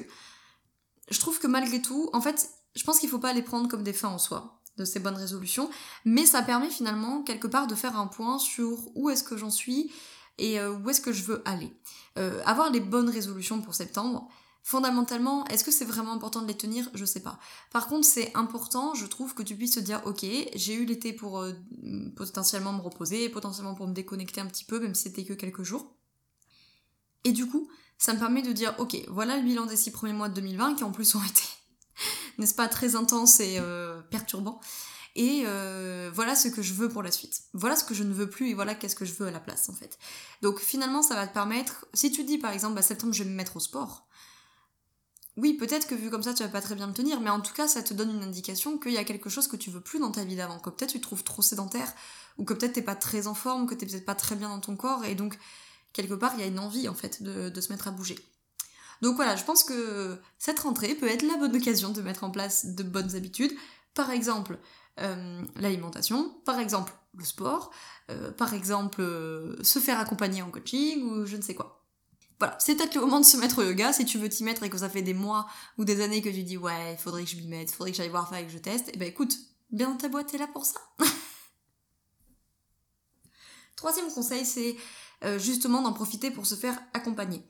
je 1.11 1.21
trouve 1.21 1.39
que 1.39 1.47
malgré 1.47 1.83
tout, 1.83 2.11
en 2.13 2.21
fait, 2.21 2.49
je 2.75 2.85
pense 2.85 2.99
qu'il 2.99 3.09
faut 3.09 3.19
pas 3.19 3.33
les 3.33 3.43
prendre 3.43 3.69
comme 3.69 3.83
des 3.83 3.93
fins 3.93 4.09
en 4.09 4.19
soi 4.19 4.61
de 4.77 4.85
ces 4.85 5.01
bonnes 5.01 5.17
résolutions, 5.17 5.71
mais 6.05 6.27
ça 6.27 6.43
permet 6.43 6.69
finalement 6.69 7.23
quelque 7.23 7.47
part 7.47 7.67
de 7.67 7.75
faire 7.75 7.99
un 7.99 8.07
point 8.07 8.39
sur 8.39 8.79
où 8.95 9.09
est-ce 9.09 9.25
que 9.25 9.37
j'en 9.37 9.51
suis 9.51 9.91
et 10.39 10.61
euh, 10.61 10.73
où 10.73 10.91
est-ce 10.91 11.01
que 11.01 11.13
je 11.13 11.23
veux 11.23 11.43
aller. 11.47 11.75
Euh, 12.19 12.43
avoir 12.45 12.71
les 12.71 12.81
bonnes 12.81 13.09
résolutions 13.09 13.63
pour 13.63 13.75
septembre, 13.75 14.29
fondamentalement, 14.67 15.47
est-ce 15.47 15.63
que 15.63 15.71
c'est 15.71 15.85
vraiment 15.85 16.13
important 16.13 16.43
de 16.43 16.49
les 16.49 16.57
tenir? 16.57 16.91
Je 16.93 17.05
sais 17.05 17.21
pas. 17.21 17.39
Par 17.71 17.87
contre, 17.87 18.05
c'est 18.05 18.37
important, 18.37 18.95
je 18.95 19.07
trouve, 19.07 19.33
que 19.33 19.45
tu 19.45 19.55
puisses 19.55 19.77
te 19.77 19.81
dire, 19.81 20.03
ok, 20.07 20.27
j'ai 20.57 20.75
eu 20.75 20.85
l'été 20.85 21.13
pour 21.13 21.39
euh, 21.39 21.53
potentiellement 22.17 22.73
me 22.73 22.81
reposer, 22.81 23.29
potentiellement 23.29 23.77
pour 23.77 23.87
me 23.87 23.95
déconnecter 23.95 24.41
un 24.41 24.47
petit 24.47 24.65
peu, 24.65 24.81
même 24.81 24.97
si 24.97 25.05
c'était 25.05 25.25
que 25.25 25.35
quelques 25.35 25.63
jours. 25.63 25.95
Et 27.23 27.31
du 27.31 27.47
coup, 27.47 27.71
ça 27.97 28.13
me 28.13 28.19
permet 28.19 28.43
de 28.43 28.51
dire, 28.51 28.75
ok, 28.79 28.97
voilà 29.07 29.37
le 29.37 29.45
bilan 29.45 29.67
des 29.67 29.77
six 29.77 29.93
premiers 29.93 30.15
mois 30.15 30.29
de 30.29 30.35
2020, 30.35 30.75
qui 30.75 30.83
en 30.83 30.91
plus 30.91 31.15
ont 31.15 31.23
été, 31.23 31.45
n'est-ce 32.39 32.55
pas, 32.55 32.67
très 32.67 32.97
intenses 32.97 33.39
et 33.39 33.61
perturbants. 34.11 34.61
Et 35.15 35.45
euh, 35.47 36.11
voilà 36.13 36.35
ce 36.35 36.49
que 36.49 36.61
je 36.61 36.75
veux 36.75 36.89
pour 36.89 37.05
la 37.05 37.13
suite. 37.13 37.45
Voilà 37.55 37.77
ce 37.77 37.85
que 37.85 37.95
je 37.95 38.03
ne 38.03 38.13
veux 38.13 38.29
plus 38.29 38.51
et 38.51 38.55
voilà 38.55 38.75
qu'est-ce 38.75 38.97
que 38.97 39.05
je 39.05 39.15
veux 39.15 39.29
à 39.29 39.31
la 39.31 39.41
place 39.41 39.69
en 39.69 39.73
fait. 39.73 39.97
Donc 40.43 40.59
finalement 40.59 41.03
ça 41.03 41.15
va 41.15 41.27
te 41.27 41.33
permettre, 41.33 41.87
si 41.95 42.11
tu 42.11 42.25
dis 42.25 42.37
par 42.37 42.53
exemple 42.53 42.75
bah, 42.75 42.83
septembre 42.83 43.15
je 43.15 43.23
vais 43.23 43.31
me 43.31 43.35
mettre 43.35 43.57
au 43.57 43.61
sport, 43.61 44.06
oui 45.37 45.55
peut-être 45.55 45.87
que 45.87 45.95
vu 45.95 46.11
comme 46.11 46.23
ça 46.23 46.35
tu 46.35 46.43
vas 46.43 46.49
pas 46.49 46.63
très 46.63 46.75
bien 46.75 46.87
le 46.87 46.93
tenir, 46.93 47.21
mais 47.21 47.31
en 47.31 47.41
tout 47.41 47.53
cas 47.53 47.69
ça 47.69 47.83
te 47.83 47.95
donne 47.95 48.11
une 48.11 48.23
indication 48.23 48.79
qu'il 48.79 48.93
y 48.93 48.99
a 48.99 49.05
quelque 49.05 49.29
chose 49.29 49.49
que 49.49 49.57
tu 49.57 49.71
veux 49.71 49.81
plus 49.81 49.99
dans 49.99 50.11
ta 50.11 50.25
vie 50.25 50.37
d'avant, 50.37 50.59
que 50.59 50.71
peut-être 50.71 50.91
tu 50.91 50.99
te 50.99 51.03
trouves 51.03 51.25
trop 51.25 51.43
sédentaire, 51.43 51.93
ou 52.39 52.45
que 52.45 52.55
peut-être 52.55 52.75
t'es 52.75 52.83
pas 52.83 52.97
très 52.97 53.27
en 53.27 53.35
forme, 53.35 53.67
que 53.67 53.75
t'es 53.75 53.87
peut-être 53.87 54.07
pas 54.07 54.15
très 54.15 54.37
bien 54.37 54.49
dans 54.49 54.61
ton 54.61 54.77
corps, 54.77 55.05
et 55.05 55.15
donc 55.15 55.39
quelque 55.93 56.15
part 56.15 56.33
il 56.35 56.41
y 56.41 56.45
a 56.45 56.47
une 56.47 56.59
envie 56.59 56.89
en 56.89 56.95
fait 56.95 57.23
de, 57.23 57.61
se 57.61 57.73
mettre 57.73 57.89
à 57.89 57.91
bouger. 57.91 58.19
Donc 59.03 59.17
voilà, 59.17 59.37
je 59.37 59.45
pense 59.45 59.63
que 59.63 60.19
cette 60.39 60.61
rentrée 60.61 60.95
peut 60.95 61.09
être 61.09 61.23
la 61.23 61.37
bonne 61.37 61.55
occasion 61.55 61.91
de 61.91 62.01
mettre 62.01 62.25
en 62.25 62.31
place 62.31 62.67
de 62.67 62.83
bonnes 62.83 63.15
habitudes. 63.15 63.53
Par 63.93 64.11
exemple, 64.11 64.59
euh, 65.01 65.43
l'alimentation, 65.57 66.31
par 66.47 66.59
exemple 66.59 66.95
le 67.17 67.25
sport, 67.25 67.71
euh, 68.11 68.31
par 68.31 68.55
exemple 68.55 69.01
euh, 69.01 69.63
se 69.63 69.79
faire 69.79 69.99
accompagner 69.99 70.43
en 70.43 70.51
coaching 70.51 71.03
ou 71.03 71.27
je 71.27 71.37
ne 71.37 71.43
sais 71.43 71.55
quoi. 71.55 71.86
Voilà, 72.39 72.57
c'est 72.59 72.77
peut-être 72.77 72.95
le 72.95 73.01
moment 73.01 73.21
de 73.21 73.25
se 73.25 73.37
mettre 73.37 73.61
au 73.61 73.63
yoga 73.63 73.93
si 73.93 74.05
tu 74.05 74.19
veux 74.19 74.29
t'y 74.29 74.45
mettre 74.45 74.63
et 74.63 74.71
que 74.71 74.77
ça 74.77 74.91
fait 74.91 75.03
des 75.03 75.15
mois 75.15 75.47
ou 75.79 75.85
des 75.85 76.03
années 76.03 76.21
que 76.21 76.29
tu 76.29 76.43
dis 76.43 76.59
ouais, 76.59 76.93
il 76.93 76.99
faudrait 76.99 77.25
que 77.25 77.31
je 77.31 77.37
m'y 77.37 77.47
mette, 77.47 77.71
il 77.71 77.75
faudrait 77.75 77.93
que 77.93 77.97
j'aille 77.97 78.11
voir 78.11 78.29
ça 78.29 78.41
et 78.41 78.45
que 78.45 78.53
je 78.53 78.59
teste. 78.59 78.89
Et 78.89 78.93
eh 78.95 78.99
ben 78.99 79.09
écoute, 79.09 79.37
bien 79.71 79.89
dans 79.89 79.97
ta 79.97 80.09
boîte, 80.09 80.27
t'es 80.27 80.39
là 80.39 80.47
pour 80.47 80.65
ça. 80.67 80.81
Troisième 83.77 84.11
conseil, 84.13 84.45
c'est 84.45 84.77
justement 85.39 85.83
d'en 85.83 85.93
profiter 85.93 86.31
pour 86.31 86.47
se 86.47 86.55
faire 86.55 86.79
accompagner. 86.93 87.43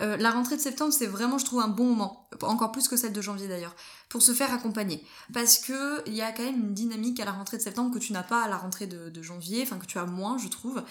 Euh, 0.00 0.16
la 0.16 0.30
rentrée 0.30 0.56
de 0.56 0.60
septembre, 0.60 0.92
c'est 0.92 1.06
vraiment, 1.06 1.38
je 1.38 1.44
trouve, 1.44 1.60
un 1.60 1.68
bon 1.68 1.84
moment, 1.84 2.28
encore 2.42 2.72
plus 2.72 2.88
que 2.88 2.96
celle 2.96 3.12
de 3.12 3.20
janvier 3.20 3.48
d'ailleurs, 3.48 3.74
pour 4.08 4.22
se 4.22 4.32
faire 4.32 4.52
accompagner. 4.52 5.04
Parce 5.32 5.58
que 5.58 6.02
il 6.06 6.14
y 6.14 6.22
a 6.22 6.32
quand 6.32 6.42
même 6.42 6.60
une 6.60 6.74
dynamique 6.74 7.20
à 7.20 7.24
la 7.24 7.32
rentrée 7.32 7.58
de 7.58 7.62
septembre 7.62 7.92
que 7.92 7.98
tu 7.98 8.12
n'as 8.12 8.22
pas 8.22 8.42
à 8.42 8.48
la 8.48 8.56
rentrée 8.56 8.86
de, 8.86 9.22
janvier, 9.22 9.62
enfin 9.62 9.78
que 9.78 9.86
tu 9.86 9.98
as 9.98 10.06
moins, 10.06 10.38
je 10.38 10.48
trouve. 10.48 10.82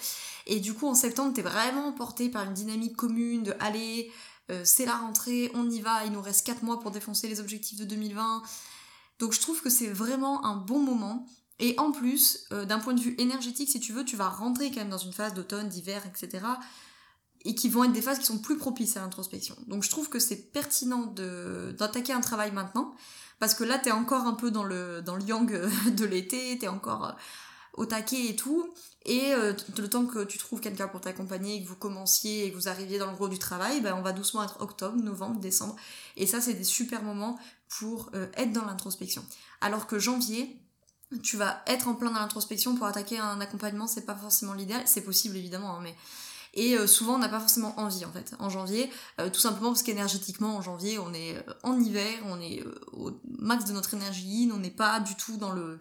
Et 0.46 0.60
du 0.60 0.74
coup, 0.74 0.86
en 0.86 0.94
septembre, 0.94 1.32
t'es 1.34 1.42
vraiment 1.42 1.92
porté 1.92 2.28
par 2.28 2.44
une 2.44 2.54
dynamique 2.54 2.96
commune 2.96 3.42
de 3.42 3.54
allez, 3.58 4.12
euh, 4.50 4.62
c'est 4.64 4.86
la 4.86 4.96
rentrée, 4.96 5.50
on 5.54 5.68
y 5.68 5.80
va, 5.80 6.04
il 6.04 6.12
nous 6.12 6.22
reste 6.22 6.46
4 6.46 6.62
mois 6.62 6.78
pour 6.78 6.92
défoncer 6.92 7.28
les 7.28 7.40
objectifs 7.40 7.78
de 7.78 7.84
2020. 7.84 8.42
Donc 9.18 9.32
je 9.32 9.40
trouve 9.40 9.60
que 9.60 9.70
c'est 9.70 9.88
vraiment 9.88 10.44
un 10.44 10.56
bon 10.56 10.78
moment. 10.78 11.26
Et 11.58 11.74
en 11.78 11.92
plus, 11.92 12.46
euh, 12.52 12.64
d'un 12.64 12.78
point 12.78 12.94
de 12.94 13.00
vue 13.00 13.14
énergétique, 13.18 13.68
si 13.68 13.80
tu 13.80 13.92
veux, 13.92 14.04
tu 14.04 14.16
vas 14.16 14.30
rentrer 14.30 14.70
quand 14.70 14.80
même 14.80 14.88
dans 14.88 14.96
une 14.96 15.12
phase 15.12 15.34
d'automne, 15.34 15.68
d'hiver, 15.68 16.02
etc 16.06 16.40
et 17.44 17.54
qui 17.54 17.68
vont 17.68 17.84
être 17.84 17.92
des 17.92 18.02
phases 18.02 18.18
qui 18.18 18.26
sont 18.26 18.38
plus 18.38 18.58
propices 18.58 18.96
à 18.96 19.00
l'introspection. 19.00 19.56
Donc 19.66 19.82
je 19.82 19.90
trouve 19.90 20.08
que 20.08 20.18
c'est 20.18 20.36
pertinent 20.36 21.06
d'attaquer 21.78 22.12
un 22.12 22.20
travail 22.20 22.52
maintenant, 22.52 22.94
parce 23.38 23.54
que 23.54 23.64
là 23.64 23.78
t'es 23.78 23.92
encore 23.92 24.26
un 24.26 24.34
peu 24.34 24.50
dans 24.50 24.64
le, 24.64 25.02
yang 25.26 25.50
de 25.94 26.04
l'été, 26.04 26.58
t'es 26.58 26.68
encore 26.68 27.06
euh, 27.06 27.12
au 27.74 27.86
taquet 27.86 28.26
et 28.26 28.36
tout, 28.36 28.68
et 29.06 29.32
euh, 29.32 29.54
le 29.78 29.88
temps 29.88 30.04
que 30.04 30.24
tu 30.24 30.36
trouves 30.36 30.60
quelqu'un 30.60 30.88
pour 30.88 31.00
t'accompagner, 31.00 31.62
que 31.62 31.68
vous 31.68 31.76
commenciez 31.76 32.46
et 32.46 32.50
que 32.50 32.56
vous 32.56 32.68
arriviez 32.68 32.98
dans 32.98 33.10
le 33.10 33.16
gros 33.16 33.28
du 33.28 33.38
travail, 33.38 33.80
ben 33.80 33.94
on 33.94 34.02
va 34.02 34.12
doucement 34.12 34.42
être 34.42 34.60
octobre, 34.60 34.96
novembre, 34.96 35.40
décembre, 35.40 35.76
et 36.16 36.26
ça 36.26 36.40
c'est 36.40 36.54
des 36.54 36.64
super 36.64 37.02
moments 37.02 37.38
pour 37.78 38.10
euh, 38.14 38.26
être 38.34 38.52
dans 38.52 38.66
l'introspection. 38.66 39.24
Alors 39.62 39.86
que 39.86 39.98
janvier, 39.98 40.60
tu 41.22 41.36
vas 41.36 41.62
être 41.66 41.88
en 41.88 41.94
plein 41.94 42.10
dans 42.10 42.20
l'introspection 42.20 42.76
pour 42.76 42.86
attaquer 42.86 43.18
un 43.18 43.40
accompagnement, 43.40 43.86
c'est 43.86 44.04
pas 44.04 44.14
forcément 44.14 44.52
l'idéal, 44.52 44.82
c'est 44.84 45.02
possible 45.02 45.36
évidemment, 45.36 45.76
hein, 45.76 45.80
mais 45.82 45.94
Et 46.54 46.76
euh, 46.76 46.86
souvent, 46.86 47.14
on 47.14 47.18
n'a 47.18 47.28
pas 47.28 47.38
forcément 47.38 47.78
envie, 47.78 48.04
en 48.04 48.10
fait, 48.10 48.34
en 48.38 48.48
janvier, 48.48 48.90
euh, 49.20 49.30
tout 49.30 49.40
simplement 49.40 49.70
parce 49.70 49.82
qu'énergétiquement, 49.82 50.56
en 50.56 50.62
janvier, 50.62 50.98
on 50.98 51.14
est 51.14 51.36
euh, 51.36 51.42
en 51.62 51.80
hiver, 51.80 52.18
on 52.26 52.40
est 52.40 52.64
au 52.92 53.12
max 53.38 53.64
de 53.66 53.72
notre 53.72 53.94
énergie, 53.94 54.50
on 54.52 54.58
n'est 54.58 54.70
pas 54.70 55.00
du 55.00 55.14
tout 55.14 55.36
dans 55.36 55.52
le 55.52 55.78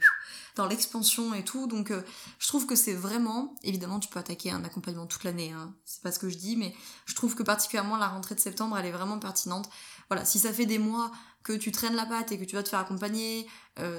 dans 0.55 0.67
l'expansion 0.67 1.33
et 1.33 1.45
tout. 1.45 1.67
Donc, 1.67 1.93
je 2.39 2.47
trouve 2.47 2.65
que 2.65 2.75
c'est 2.75 2.93
vraiment, 2.93 3.55
évidemment, 3.63 3.99
tu 3.99 4.09
peux 4.09 4.19
attaquer 4.19 4.51
un 4.51 4.65
accompagnement 4.65 5.05
toute 5.05 5.23
l'année, 5.23 5.53
hein, 5.53 5.73
c'est 5.85 6.01
pas 6.01 6.11
ce 6.11 6.19
que 6.19 6.27
je 6.27 6.37
dis, 6.37 6.57
mais 6.57 6.75
je 7.05 7.15
trouve 7.15 7.33
que 7.33 7.43
particulièrement 7.43 7.95
la 7.95 8.09
rentrée 8.09 8.35
de 8.35 8.41
septembre, 8.41 8.77
elle 8.77 8.85
est 8.85 8.91
vraiment 8.91 9.19
pertinente. 9.19 9.69
Voilà, 10.09 10.25
si 10.25 10.37
ça 10.37 10.51
fait 10.51 10.65
des 10.65 10.79
mois 10.79 11.11
que 11.43 11.53
tu 11.53 11.71
traînes 11.71 11.95
la 11.95 12.05
patte 12.05 12.33
et 12.33 12.37
que 12.37 12.43
tu 12.43 12.57
vas 12.57 12.63
te 12.63 12.67
faire 12.67 12.79
accompagner 12.79 13.47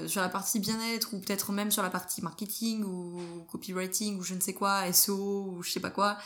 sur 0.07 0.21
la 0.21 0.29
partie 0.29 0.61
bien-être 0.61 1.15
ou 1.15 1.21
peut-être 1.21 1.53
même 1.53 1.71
sur 1.71 1.83
la 1.83 1.89
partie 1.89 2.21
marketing 2.21 2.85
ou 2.85 3.23
copywriting 3.51 4.19
ou 4.19 4.23
je 4.23 4.35
ne 4.35 4.41
sais 4.41 4.53
quoi, 4.53 4.93
SEO 4.93 5.55
ou 5.57 5.63
je 5.63 5.71
sais 5.71 5.81
pas 5.81 5.89
quoi, 5.89 6.19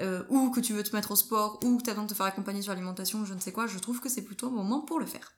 euh, 0.00 0.24
ou 0.28 0.50
que 0.50 0.60
tu 0.60 0.72
veux 0.72 0.82
te 0.82 0.94
mettre 0.94 1.12
au 1.12 1.16
sport, 1.16 1.60
ou 1.64 1.78
que 1.78 1.82
tu 1.82 1.90
as 1.90 1.92
besoin 1.92 2.04
de 2.04 2.10
te 2.10 2.14
faire 2.14 2.26
accompagner 2.26 2.62
sur 2.62 2.72
l'alimentation, 2.72 3.24
je 3.24 3.34
ne 3.34 3.40
sais 3.40 3.52
quoi, 3.52 3.66
je 3.66 3.78
trouve 3.78 4.00
que 4.00 4.08
c'est 4.08 4.22
plutôt 4.22 4.48
un 4.48 4.50
moment 4.50 4.80
pour 4.80 4.98
le 4.98 5.06
faire. 5.06 5.34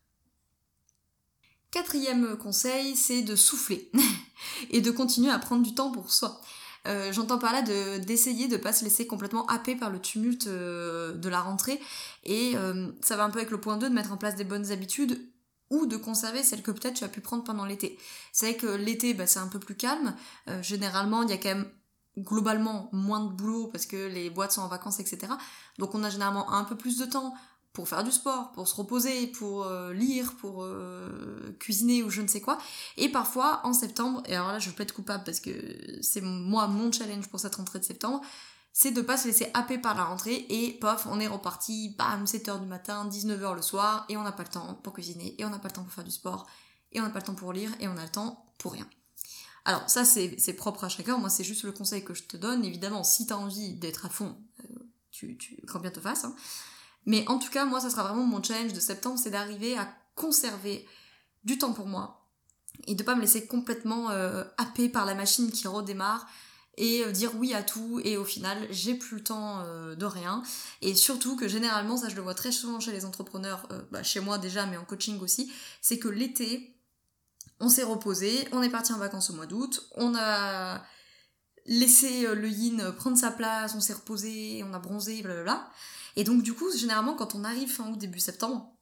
Quatrième 1.70 2.36
conseil, 2.36 2.96
c'est 2.96 3.22
de 3.22 3.36
souffler 3.36 3.90
et 4.70 4.80
de 4.80 4.90
continuer 4.90 5.30
à 5.30 5.38
prendre 5.38 5.62
du 5.62 5.74
temps 5.74 5.90
pour 5.90 6.10
soi. 6.10 6.40
Euh, 6.86 7.12
j'entends 7.12 7.38
par 7.38 7.52
là 7.52 7.62
d'essayer 7.98 8.46
de, 8.46 8.56
ne 8.56 8.62
pas 8.62 8.72
se 8.72 8.84
laisser 8.84 9.06
complètement 9.06 9.44
happer 9.46 9.74
par 9.74 9.90
le 9.90 10.00
tumulte 10.00 10.46
euh, 10.46 11.12
de 11.14 11.28
la 11.28 11.40
rentrée 11.40 11.80
et 12.22 12.54
ça 13.02 13.16
va 13.16 13.24
un 13.24 13.30
peu 13.30 13.40
avec 13.40 13.50
le 13.50 13.60
point 13.60 13.76
2 13.76 13.88
de 13.88 13.94
mettre 13.94 14.12
en 14.12 14.16
place 14.16 14.36
des 14.36 14.44
bonnes 14.44 14.70
habitudes 14.70 15.20
ou 15.68 15.86
de 15.86 15.96
conserver 15.96 16.44
celles 16.44 16.62
que 16.62 16.70
peut-être 16.70 16.94
tu 16.94 17.04
as 17.04 17.08
pu 17.08 17.20
prendre 17.20 17.42
pendant 17.42 17.64
l'été. 17.64 17.98
C'est 18.32 18.52
vrai 18.52 18.56
que 18.56 18.68
l'été, 18.68 19.14
bah, 19.14 19.26
c'est 19.26 19.40
un 19.40 19.48
peu 19.48 19.58
plus 19.58 19.74
calme. 19.74 20.14
généralement, 20.62 21.24
il 21.24 21.30
y 21.30 21.32
a 21.32 21.38
quand 21.38 21.48
même 21.48 21.70
globalement 22.18 22.88
moins 22.92 23.20
de 23.20 23.32
boulot 23.32 23.68
parce 23.68 23.86
que 23.86 24.08
les 24.08 24.30
boîtes 24.30 24.52
sont 24.52 24.62
en 24.62 24.68
vacances, 24.68 25.00
etc. 25.00 25.32
Donc 25.78 25.94
on 25.94 26.02
a 26.04 26.10
généralement 26.10 26.52
un 26.52 26.64
peu 26.64 26.76
plus 26.76 26.98
de 26.98 27.04
temps 27.04 27.34
pour 27.72 27.88
faire 27.90 28.02
du 28.02 28.10
sport, 28.10 28.52
pour 28.52 28.66
se 28.66 28.74
reposer, 28.74 29.26
pour 29.26 29.64
euh, 29.64 29.92
lire, 29.92 30.32
pour 30.36 30.64
euh, 30.64 31.54
cuisiner 31.60 32.02
ou 32.02 32.08
je 32.08 32.22
ne 32.22 32.26
sais 32.26 32.40
quoi. 32.40 32.56
Et 32.96 33.10
parfois 33.10 33.60
en 33.64 33.74
septembre, 33.74 34.22
et 34.24 34.34
alors 34.34 34.48
là 34.48 34.58
je 34.58 34.70
peux 34.70 34.82
être 34.82 34.94
coupable 34.94 35.24
parce 35.24 35.40
que 35.40 35.52
c'est 36.00 36.22
moi 36.22 36.68
mon 36.68 36.90
challenge 36.90 37.28
pour 37.28 37.38
cette 37.38 37.54
rentrée 37.54 37.78
de 37.78 37.84
septembre, 37.84 38.22
c'est 38.72 38.92
de 38.92 39.02
pas 39.02 39.18
se 39.18 39.26
laisser 39.26 39.50
happer 39.52 39.76
par 39.76 39.94
la 39.94 40.04
rentrée 40.04 40.46
et 40.48 40.72
pof, 40.80 41.06
on 41.10 41.20
est 41.20 41.26
reparti, 41.26 41.94
bam, 41.98 42.24
7h 42.24 42.60
du 42.60 42.66
matin, 42.66 43.08
19h 43.08 43.54
le 43.54 43.62
soir, 43.62 44.06
et 44.08 44.16
on 44.16 44.22
n'a 44.22 44.32
pas 44.32 44.42
le 44.42 44.50
temps 44.50 44.74
pour 44.82 44.92
cuisiner, 44.92 45.34
et 45.38 45.44
on 45.44 45.50
n'a 45.50 45.58
pas 45.58 45.68
le 45.68 45.74
temps 45.74 45.82
pour 45.82 45.92
faire 45.92 46.04
du 46.04 46.10
sport, 46.10 46.46
et 46.92 47.00
on 47.00 47.04
n'a 47.04 47.10
pas 47.10 47.20
le 47.20 47.24
temps 47.24 47.34
pour 47.34 47.52
lire, 47.54 47.70
et 47.80 47.88
on 47.88 47.96
a 47.96 48.02
le 48.02 48.10
temps 48.10 48.46
pour 48.58 48.72
rien. 48.72 48.86
Alors 49.66 49.90
ça 49.90 50.04
c'est 50.04 50.52
propre 50.52 50.84
à 50.84 50.88
chacun, 50.88 51.18
moi 51.18 51.28
c'est 51.28 51.42
juste 51.42 51.64
le 51.64 51.72
conseil 51.72 52.04
que 52.04 52.14
je 52.14 52.22
te 52.22 52.36
donne. 52.36 52.64
Évidemment, 52.64 53.02
si 53.02 53.26
tu 53.26 53.32
as 53.32 53.36
envie 53.36 53.74
d'être 53.74 54.06
à 54.06 54.08
fond, 54.08 54.36
euh, 54.60 54.78
tu, 55.10 55.36
tu 55.36 55.58
grand 55.64 55.80
bien 55.80 55.90
te 55.90 55.98
fasse. 55.98 56.24
Hein. 56.24 56.36
Mais 57.04 57.26
en 57.26 57.40
tout 57.40 57.50
cas, 57.50 57.64
moi 57.64 57.80
ça 57.80 57.90
sera 57.90 58.04
vraiment 58.04 58.24
mon 58.24 58.40
challenge 58.40 58.72
de 58.72 58.78
septembre, 58.78 59.18
c'est 59.20 59.30
d'arriver 59.30 59.76
à 59.76 59.92
conserver 60.14 60.86
du 61.42 61.58
temps 61.58 61.72
pour 61.72 61.86
moi 61.86 62.28
et 62.86 62.94
de 62.94 63.02
pas 63.02 63.16
me 63.16 63.20
laisser 63.20 63.48
complètement 63.48 64.10
euh, 64.10 64.44
happer 64.56 64.88
par 64.88 65.04
la 65.04 65.16
machine 65.16 65.50
qui 65.50 65.66
redémarre 65.66 66.28
et 66.76 67.02
euh, 67.02 67.10
dire 67.10 67.32
oui 67.34 67.52
à 67.52 67.64
tout 67.64 68.00
et 68.04 68.16
au 68.16 68.24
final 68.24 68.68
j'ai 68.70 68.94
plus 68.94 69.16
le 69.16 69.24
temps 69.24 69.64
de 69.96 70.04
rien 70.04 70.44
et 70.80 70.94
surtout 70.94 71.34
que 71.34 71.48
généralement 71.48 71.96
ça 71.96 72.08
je 72.08 72.14
le 72.14 72.22
vois 72.22 72.34
très 72.34 72.52
souvent 72.52 72.78
chez 72.78 72.92
les 72.92 73.04
entrepreneurs 73.04 73.66
bah, 73.90 74.04
chez 74.04 74.20
moi 74.20 74.38
déjà 74.38 74.66
mais 74.66 74.76
en 74.76 74.84
coaching 74.84 75.18
aussi 75.20 75.50
c'est 75.80 75.98
que 75.98 76.08
l'été 76.08 76.75
on 77.60 77.68
s'est 77.68 77.82
reposé, 77.82 78.46
on 78.52 78.62
est 78.62 78.70
parti 78.70 78.92
en 78.92 78.98
vacances 78.98 79.30
au 79.30 79.34
mois 79.34 79.46
d'août, 79.46 79.88
on 79.96 80.14
a 80.14 80.82
laissé 81.66 82.26
euh, 82.26 82.34
le 82.34 82.48
yin 82.48 82.92
prendre 82.92 83.16
sa 83.16 83.30
place, 83.30 83.74
on 83.74 83.80
s'est 83.80 83.94
reposé, 83.94 84.62
on 84.64 84.74
a 84.74 84.78
bronzé, 84.78 85.22
blablabla. 85.22 85.68
Et 86.16 86.24
donc 86.24 86.42
du 86.42 86.54
coup, 86.54 86.70
généralement, 86.76 87.14
quand 87.14 87.34
on 87.34 87.44
arrive 87.44 87.70
fin 87.70 87.90
août, 87.90 87.98
début 87.98 88.20
septembre, 88.20 88.72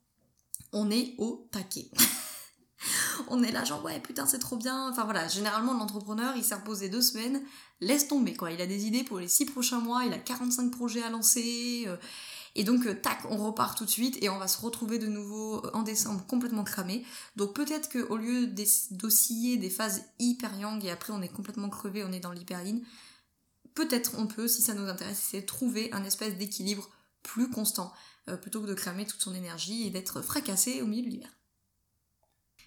on 0.73 0.91
est 0.91 1.15
au 1.19 1.49
taquet. 1.51 1.91
on 3.29 3.43
est 3.43 3.53
là 3.53 3.65
genre 3.65 3.83
ouais 3.85 4.01
putain 4.01 4.27
c'est 4.27 4.39
trop 4.39 4.57
bien. 4.57 4.91
Enfin 4.91 5.05
voilà, 5.05 5.29
généralement 5.29 5.75
l'entrepreneur 5.75 6.35
il 6.37 6.45
s'est 6.45 6.55
reposé 6.55 6.89
deux 6.89 7.03
semaines, 7.03 7.43
laisse 7.81 8.09
tomber 8.09 8.35
quoi. 8.35 8.51
Il 8.51 8.61
a 8.61 8.67
des 8.67 8.87
idées 8.87 9.05
pour 9.05 9.19
les 9.19 9.29
six 9.29 9.47
prochains 9.47 9.81
mois, 9.81 10.05
il 10.05 10.13
a 10.13 10.19
45 10.19 10.71
projets 10.71 11.03
à 11.03 11.11
lancer. 11.11 11.85
Euh, 11.87 11.97
et 12.57 12.65
donc, 12.65 12.87
euh, 12.87 12.95
tac, 12.95 13.19
on 13.29 13.37
repart 13.37 13.77
tout 13.77 13.85
de 13.85 13.91
suite 13.91 14.23
et 14.23 14.29
on 14.29 14.39
va 14.39 14.47
se 14.47 14.61
retrouver 14.61 14.99
de 14.99 15.07
nouveau 15.07 15.65
euh, 15.65 15.71
en 15.75 15.83
décembre 15.83 16.25
complètement 16.27 16.65
cramé. 16.65 17.05
Donc 17.37 17.55
peut-être 17.55 17.91
qu'au 17.91 18.17
lieu 18.17 18.47
d'osciller 18.93 19.57
des 19.57 19.71
phases 19.71 20.05
hyper 20.19 20.57
yang 20.59 20.85
et 20.85 20.91
après 20.91 21.13
on 21.13 21.23
est 21.23 21.29
complètement 21.29 21.69
crevé, 21.69 22.05
on 22.05 22.13
est 22.13 22.21
dans 22.21 22.33
l'hyperline, 22.33 22.85
peut-être 23.75 24.13
on 24.19 24.27
peut, 24.27 24.47
si 24.47 24.63
ça 24.63 24.75
nous 24.75 24.87
intéresse, 24.89 25.19
essayer 25.19 25.45
trouver 25.45 25.93
un 25.93 26.05
espèce 26.05 26.37
d'équilibre 26.37 26.89
plus 27.23 27.51
constant, 27.51 27.93
euh, 28.29 28.37
plutôt 28.37 28.61
que 28.61 28.67
de 28.67 28.75
cramer 28.75 29.05
toute 29.05 29.21
son 29.21 29.35
énergie 29.35 29.87
et 29.87 29.91
d'être 29.91 30.23
fracassé 30.23 30.81
au 30.81 30.87
milieu 30.87 31.05
de 31.05 31.11
l'hiver. 31.11 31.31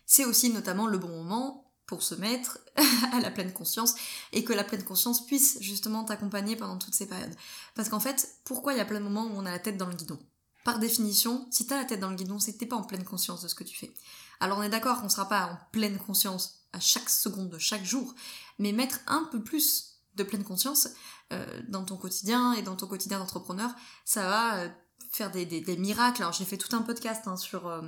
C'est 0.06 0.26
aussi 0.26 0.52
notamment 0.52 0.88
le 0.88 0.98
bon 0.98 1.10
moment 1.10 1.67
pour 1.88 2.04
se 2.04 2.16
mettre 2.16 2.60
à 3.14 3.20
la 3.20 3.32
pleine 3.32 3.54
conscience 3.54 3.96
et 4.34 4.44
que 4.44 4.54
la 4.54 4.64
pleine 4.64 4.84
conscience 4.84 5.26
puisse 5.26 5.58
justement 5.62 6.04
t'accompagner 6.04 6.56
pendant 6.56 6.78
toutes 6.78 6.94
ces 6.94 7.08
périodes. 7.08 7.36
Parce 7.74 7.90
qu'en 7.90 8.00
fait, 8.00 8.30
pourquoi 8.44 8.74
il 8.74 8.78
y 8.78 8.82
a 8.82 8.86
plein 8.86 9.00
de 9.00 9.06
moments 9.06 9.26
où 9.26 9.32
on 9.34 9.46
a 9.46 9.52
la 9.52 9.60
tête 9.60 9.78
dans 9.78 9.88
le 9.88 9.96
guidon? 9.96 10.20
Par 10.66 10.80
définition, 10.80 11.48
si 11.50 11.66
t'as 11.66 11.78
la 11.78 11.86
tête 11.86 12.02
dans 12.02 12.10
le 12.10 12.18
guidon, 12.18 12.40
c'est 12.40 12.54
que 12.54 12.58
t'es 12.58 12.66
pas 12.66 12.76
en 12.76 12.84
pleine 12.84 13.06
conscience 13.06 13.42
de 13.42 13.48
ce 13.48 13.56
que 13.56 13.64
tu 13.64 13.78
fais. 13.78 13.94
Alors 14.42 14.60
on 14.60 14.64
est 14.64 14.70
d'accord 14.70 15.02
qu'on 15.02 15.10
sera 15.10 15.30
pas 15.30 15.46
en 15.46 15.58
pleine 15.72 15.98
conscience 15.98 16.68
à 16.74 16.80
chaque 16.80 17.10
seconde 17.10 17.50
de 17.50 17.58
chaque 17.58 17.86
jour, 17.86 18.14
mais 18.60 18.74
mettre 18.74 19.00
un 19.08 19.24
peu 19.32 19.42
plus 19.42 20.02
de 20.16 20.24
pleine 20.24 20.44
conscience 20.44 20.90
euh, 21.32 21.62
dans 21.70 21.86
ton 21.86 21.96
quotidien 21.96 22.54
et 22.54 22.64
dans 22.64 22.76
ton 22.76 22.88
quotidien 22.88 23.20
d'entrepreneur, 23.20 23.72
ça 24.04 24.28
va 24.28 24.56
euh, 24.58 24.70
faire 25.12 25.32
des, 25.32 25.78
miracles. 25.78 26.22
Alors 26.22 26.34
j'ai 26.34 26.46
fait 26.46 26.58
tout 26.58 26.76
un 26.76 26.82
podcast 26.82 27.28
hein, 27.28 27.38
sur 27.38 27.68
euh, 27.68 27.82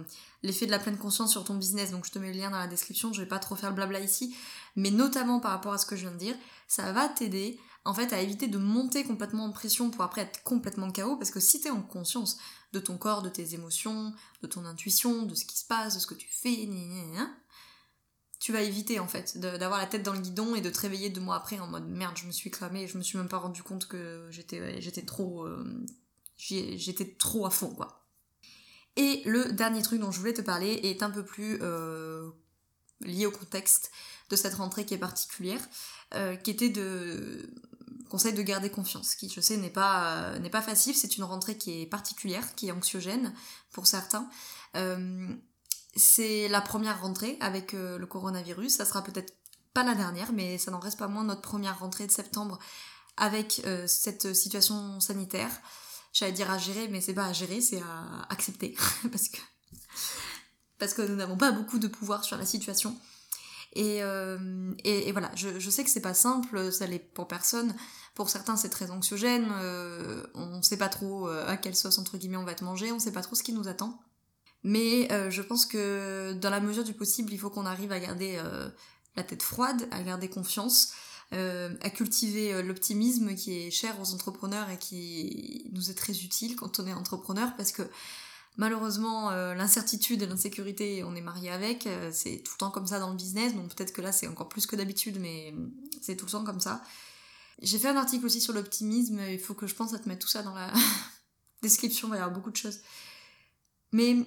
l'effet 0.43 0.65
de 0.65 0.71
la 0.71 0.79
pleine 0.79 0.97
conscience 0.97 1.31
sur 1.31 1.43
ton 1.43 1.55
business, 1.55 1.91
donc 1.91 2.05
je 2.05 2.11
te 2.11 2.19
mets 2.19 2.31
le 2.33 2.39
lien 2.39 2.49
dans 2.49 2.57
la 2.57 2.67
description, 2.67 3.13
je 3.13 3.21
vais 3.21 3.27
pas 3.27 3.39
trop 3.39 3.55
faire 3.55 3.69
le 3.69 3.75
blabla 3.75 3.99
ici, 3.99 4.35
mais 4.75 4.91
notamment 4.91 5.39
par 5.39 5.51
rapport 5.51 5.73
à 5.73 5.77
ce 5.77 5.85
que 5.85 5.95
je 5.95 6.01
viens 6.01 6.11
de 6.11 6.17
dire, 6.17 6.35
ça 6.67 6.91
va 6.91 7.07
t'aider 7.07 7.59
en 7.85 7.93
fait 7.93 8.13
à 8.13 8.21
éviter 8.21 8.47
de 8.47 8.57
monter 8.57 9.03
complètement 9.03 9.45
en 9.45 9.51
pression 9.51 9.89
pour 9.89 10.03
après 10.03 10.21
être 10.21 10.43
complètement 10.43 10.91
KO, 10.91 11.15
parce 11.17 11.31
que 11.31 11.39
si 11.39 11.61
tu 11.61 11.67
es 11.67 11.71
en 11.71 11.81
conscience 11.81 12.37
de 12.73 12.79
ton 12.79 12.97
corps, 12.97 13.21
de 13.21 13.29
tes 13.29 13.53
émotions, 13.53 14.13
de 14.41 14.47
ton 14.47 14.65
intuition, 14.65 15.23
de 15.23 15.35
ce 15.35 15.45
qui 15.45 15.57
se 15.57 15.65
passe, 15.65 15.95
de 15.95 15.99
ce 15.99 16.07
que 16.07 16.13
tu 16.13 16.27
fais, 16.29 16.67
tu 18.39 18.53
vas 18.53 18.61
éviter 18.61 18.99
en 18.99 19.07
fait 19.07 19.37
d'avoir 19.37 19.79
la 19.79 19.85
tête 19.85 20.03
dans 20.03 20.13
le 20.13 20.19
guidon 20.19 20.55
et 20.55 20.61
de 20.61 20.69
te 20.69 20.79
réveiller 20.79 21.09
deux 21.09 21.21
mois 21.21 21.35
après 21.35 21.59
en 21.59 21.67
mode 21.67 21.89
merde 21.89 22.15
je 22.17 22.25
me 22.25 22.31
suis 22.31 22.49
clamé. 22.49 22.87
Je 22.87 22.97
me 22.97 23.03
suis 23.03 23.17
même 23.17 23.27
pas 23.27 23.37
rendu 23.37 23.63
compte 23.63 23.87
que 23.87 24.27
j'étais 24.31 24.81
j'étais 24.81 25.01
trop 25.01 25.45
euh, 25.45 25.85
j'étais 26.39 27.15
trop 27.17 27.45
à 27.45 27.49
fond, 27.49 27.69
quoi. 27.69 27.99
Et 28.95 29.21
le 29.25 29.51
dernier 29.51 29.81
truc 29.81 29.99
dont 29.99 30.11
je 30.11 30.19
voulais 30.19 30.33
te 30.33 30.41
parler 30.41 30.79
est 30.83 31.03
un 31.03 31.09
peu 31.09 31.23
plus 31.23 31.59
euh, 31.61 32.29
lié 33.01 33.25
au 33.25 33.31
contexte 33.31 33.91
de 34.29 34.35
cette 34.35 34.55
rentrée 34.55 34.85
qui 34.85 34.93
est 34.93 34.99
particulière, 34.99 35.61
euh, 36.15 36.35
qui 36.35 36.51
était 36.51 36.69
de 36.69 37.49
conseil 38.09 38.33
de 38.33 38.41
garder 38.41 38.69
confiance, 38.71 39.15
qui 39.15 39.29
je 39.29 39.39
sais 39.39 39.57
n'est 39.57 39.69
pas 39.69 40.37
n'est 40.39 40.49
pas 40.49 40.61
facile, 40.61 40.95
c'est 40.95 41.17
une 41.17 41.23
rentrée 41.23 41.57
qui 41.57 41.81
est 41.81 41.85
particulière, 41.85 42.55
qui 42.55 42.67
est 42.67 42.71
anxiogène 42.71 43.33
pour 43.71 43.85
certains. 43.85 44.27
Euh, 44.75 45.33
c'est 45.95 46.47
la 46.47 46.61
première 46.61 47.01
rentrée 47.01 47.37
avec 47.39 47.73
le 47.73 48.05
coronavirus, 48.05 48.75
ça 48.75 48.85
sera 48.85 49.03
peut-être 49.03 49.33
pas 49.73 49.83
la 49.83 49.95
dernière, 49.95 50.33
mais 50.33 50.57
ça 50.57 50.71
n'en 50.71 50.79
reste 50.79 50.97
pas 50.97 51.07
moins 51.07 51.23
notre 51.23 51.41
première 51.41 51.79
rentrée 51.79 52.07
de 52.07 52.11
septembre 52.11 52.59
avec 53.17 53.61
cette 53.87 54.33
situation 54.33 54.99
sanitaire 54.99 55.51
j'allais 56.13 56.31
dire 56.31 56.49
à 56.49 56.57
gérer, 56.57 56.87
mais 56.87 57.01
c'est 57.01 57.13
pas 57.13 57.25
à 57.25 57.33
gérer, 57.33 57.61
c'est 57.61 57.81
à 57.81 58.27
accepter. 58.29 58.75
parce 59.11 59.29
que 59.29 59.37
parce 60.79 60.93
que 60.93 61.01
nous 61.01 61.15
n'avons 61.15 61.37
pas 61.37 61.51
beaucoup 61.51 61.77
de 61.77 61.87
pouvoir 61.87 62.23
sur 62.23 62.37
la 62.37 62.45
situation. 62.45 62.95
Et, 63.73 64.01
euh, 64.01 64.73
et, 64.83 65.11
voilà, 65.11 65.29
je, 65.35 65.59
je, 65.59 65.69
sais 65.69 65.83
que 65.83 65.89
c'est 65.91 66.01
pas 66.01 66.15
simple, 66.15 66.71
ça 66.71 66.87
l'est 66.87 66.99
pour 66.99 67.27
personne. 67.27 67.75
Pour 68.15 68.29
certains, 68.29 68.55
c'est 68.55 68.69
très 68.69 68.89
anxiogène. 68.89 69.47
Euh, 69.61 70.23
on 70.33 70.61
sait 70.63 70.77
pas 70.77 70.89
trop 70.89 71.27
euh, 71.27 71.45
à 71.47 71.55
quelle 71.55 71.75
sauce 71.75 71.99
entre 71.99 72.17
guillemets 72.17 72.37
on 72.37 72.45
va 72.45 72.53
être 72.53 72.63
mangé, 72.63 72.91
on 72.91 72.97
sait 72.97 73.11
pas 73.11 73.21
trop 73.21 73.35
ce 73.35 73.43
qui 73.43 73.53
nous 73.53 73.67
attend. 73.67 74.01
Mais 74.63 75.07
je 75.29 75.41
pense 75.41 75.65
que 75.65 76.33
dans 76.33 76.49
la 76.49 76.59
mesure 76.59 76.83
du 76.83 76.93
possible, 76.93 77.31
il 77.31 77.39
faut 77.39 77.49
qu'on 77.49 77.65
arrive 77.65 77.93
à 77.93 77.99
garder 78.01 78.41
la 79.15 79.23
tête 79.23 79.41
froide, 79.41 79.87
à 79.89 80.03
garder 80.03 80.29
confiance, 80.29 80.91
euh, 81.31 81.75
à 81.81 81.91
cultiver 81.91 82.53
euh, 82.53 82.63
l'optimisme 82.63 83.35
qui 83.35 83.53
est 83.53 83.69
cher 83.69 83.95
aux 84.01 84.15
entrepreneurs 84.15 84.67
et 84.71 84.79
qui 84.79 85.69
nous 85.73 85.91
est 85.91 85.93
très 85.93 86.13
utile 86.23 86.55
quand 86.55 86.79
on 86.79 86.87
est 86.87 86.93
entrepreneur 86.93 87.55
parce 87.55 87.71
que 87.71 87.83
malheureusement 88.57 89.29
euh, 89.29 89.53
l'incertitude 89.53 90.23
et 90.23 90.25
l'insécurité 90.25 91.03
on 91.03 91.13
est 91.15 91.21
marié 91.21 91.51
avec 91.51 91.87
c'est 92.11 92.41
tout 92.43 92.53
le 92.55 92.57
temps 92.57 92.71
comme 92.71 92.87
ça 92.87 92.99
dans 92.99 93.11
le 93.11 93.15
business 93.15 93.53
donc 93.53 93.75
peut-être 93.75 93.93
que 93.93 94.01
là 94.01 94.11
c'est 94.11 94.25
encore 94.25 94.49
plus 94.49 94.65
que 94.65 94.75
d'habitude 94.75 95.19
mais 95.19 95.53
c'est 96.01 96.15
tout 96.15 96.25
le 96.25 96.31
temps 96.31 96.43
comme 96.43 96.59
ça. 96.59 96.81
J'ai 97.61 97.77
fait 97.77 97.89
un 97.89 97.97
article 97.97 98.25
aussi 98.25 98.41
sur 98.41 98.53
l'optimisme 98.53 99.21
il 99.29 99.39
faut 99.39 99.53
que 99.53 99.67
je 99.67 99.75
pense 99.75 99.93
à 99.93 99.99
te 99.99 100.09
mettre 100.09 100.25
tout 100.25 100.31
ça 100.31 100.41
dans 100.41 100.55
la 100.55 100.73
description 101.61 102.07
il 102.07 102.11
va 102.11 102.17
y 102.17 102.19
avoir 102.21 102.33
beaucoup 102.33 102.49
de 102.49 102.57
choses. 102.57 102.79
Mais 103.91 104.17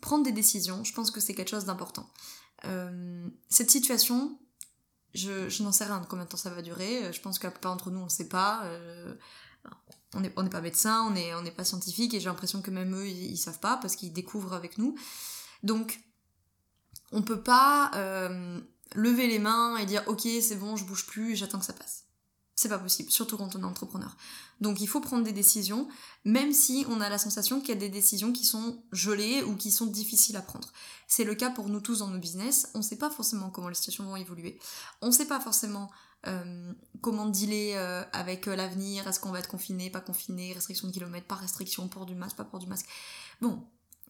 prendre 0.00 0.24
des 0.24 0.32
décisions 0.32 0.82
je 0.82 0.92
pense 0.92 1.12
que 1.12 1.20
c'est 1.20 1.34
quelque 1.34 1.50
chose 1.50 1.66
d'important. 1.66 2.10
Cette 3.48 3.70
situation 3.70 4.36
je, 5.14 5.62
n'en 5.62 5.72
sais 5.72 5.84
rien 5.84 6.00
de 6.00 6.06
combien 6.06 6.24
de 6.24 6.30
temps 6.30 6.36
ça 6.36 6.50
va 6.50 6.62
durer. 6.62 7.12
Je 7.12 7.20
pense 7.20 7.38
que 7.38 7.46
la 7.46 7.50
plupart 7.50 7.72
d'entre 7.72 7.90
nous, 7.90 8.00
on 8.00 8.04
ne 8.04 8.10
sait 8.10 8.28
pas. 8.28 8.62
Euh, 8.64 9.14
on 10.14 10.20
n'est 10.20 10.30
pas 10.30 10.60
médecin, 10.60 11.06
on 11.06 11.42
n'est 11.42 11.50
pas 11.50 11.64
scientifique 11.64 12.14
et 12.14 12.20
j'ai 12.20 12.26
l'impression 12.26 12.62
que 12.62 12.70
même 12.70 12.94
eux 12.94 13.08
ils, 13.08 13.36
savent 13.36 13.58
pas 13.58 13.76
parce 13.76 13.96
qu'ils 13.96 14.12
découvrent 14.12 14.54
avec 14.54 14.78
nous. 14.78 14.94
Donc 15.62 16.00
on 17.12 17.22
peut 17.22 17.40
pas 17.40 17.90
euh, 17.94 18.60
lever 18.94 19.26
les 19.26 19.38
mains 19.38 19.76
et 19.76 19.86
dire 19.86 20.02
ok 20.06 20.22
c'est 20.40 20.56
bon 20.56 20.76
je 20.76 20.84
bouge 20.84 21.06
plus 21.06 21.34
j'attends 21.36 21.58
que 21.58 21.64
ça 21.64 21.72
passe. 21.72 22.04
C'est 22.64 22.70
pas 22.70 22.78
possible, 22.78 23.10
surtout 23.10 23.36
quand 23.36 23.54
on 23.56 23.60
est 23.60 23.64
entrepreneur. 23.64 24.16
Donc 24.62 24.80
il 24.80 24.86
faut 24.86 25.02
prendre 25.02 25.22
des 25.22 25.34
décisions, 25.34 25.86
même 26.24 26.54
si 26.54 26.86
on 26.88 27.02
a 27.02 27.10
la 27.10 27.18
sensation 27.18 27.60
qu'il 27.60 27.68
y 27.68 27.72
a 27.72 27.78
des 27.78 27.90
décisions 27.90 28.32
qui 28.32 28.46
sont 28.46 28.82
gelées 28.90 29.42
ou 29.42 29.54
qui 29.54 29.70
sont 29.70 29.84
difficiles 29.84 30.34
à 30.38 30.40
prendre. 30.40 30.66
C'est 31.06 31.24
le 31.24 31.34
cas 31.34 31.50
pour 31.50 31.68
nous 31.68 31.80
tous 31.80 31.98
dans 31.98 32.08
nos 32.08 32.18
business. 32.18 32.70
On 32.72 32.80
sait 32.80 32.96
pas 32.96 33.10
forcément 33.10 33.50
comment 33.50 33.68
les 33.68 33.74
situations 33.74 34.04
vont 34.04 34.16
évoluer. 34.16 34.58
On 35.02 35.12
sait 35.12 35.26
pas 35.26 35.40
forcément 35.40 35.90
euh, 36.26 36.72
comment 37.02 37.26
dealer 37.26 37.74
euh, 37.74 38.02
avec 38.14 38.48
euh, 38.48 38.56
l'avenir, 38.56 39.06
est-ce 39.06 39.20
qu'on 39.20 39.30
va 39.30 39.40
être 39.40 39.50
confiné, 39.50 39.90
pas 39.90 40.00
confiné, 40.00 40.54
restriction 40.54 40.88
de 40.88 40.92
kilomètres, 40.94 41.26
pas 41.26 41.34
restriction, 41.34 41.86
port 41.86 42.06
du 42.06 42.14
masque, 42.14 42.36
pas 42.36 42.44
port 42.44 42.60
du 42.60 42.66
masque. 42.66 42.86
Bon, 43.42 43.62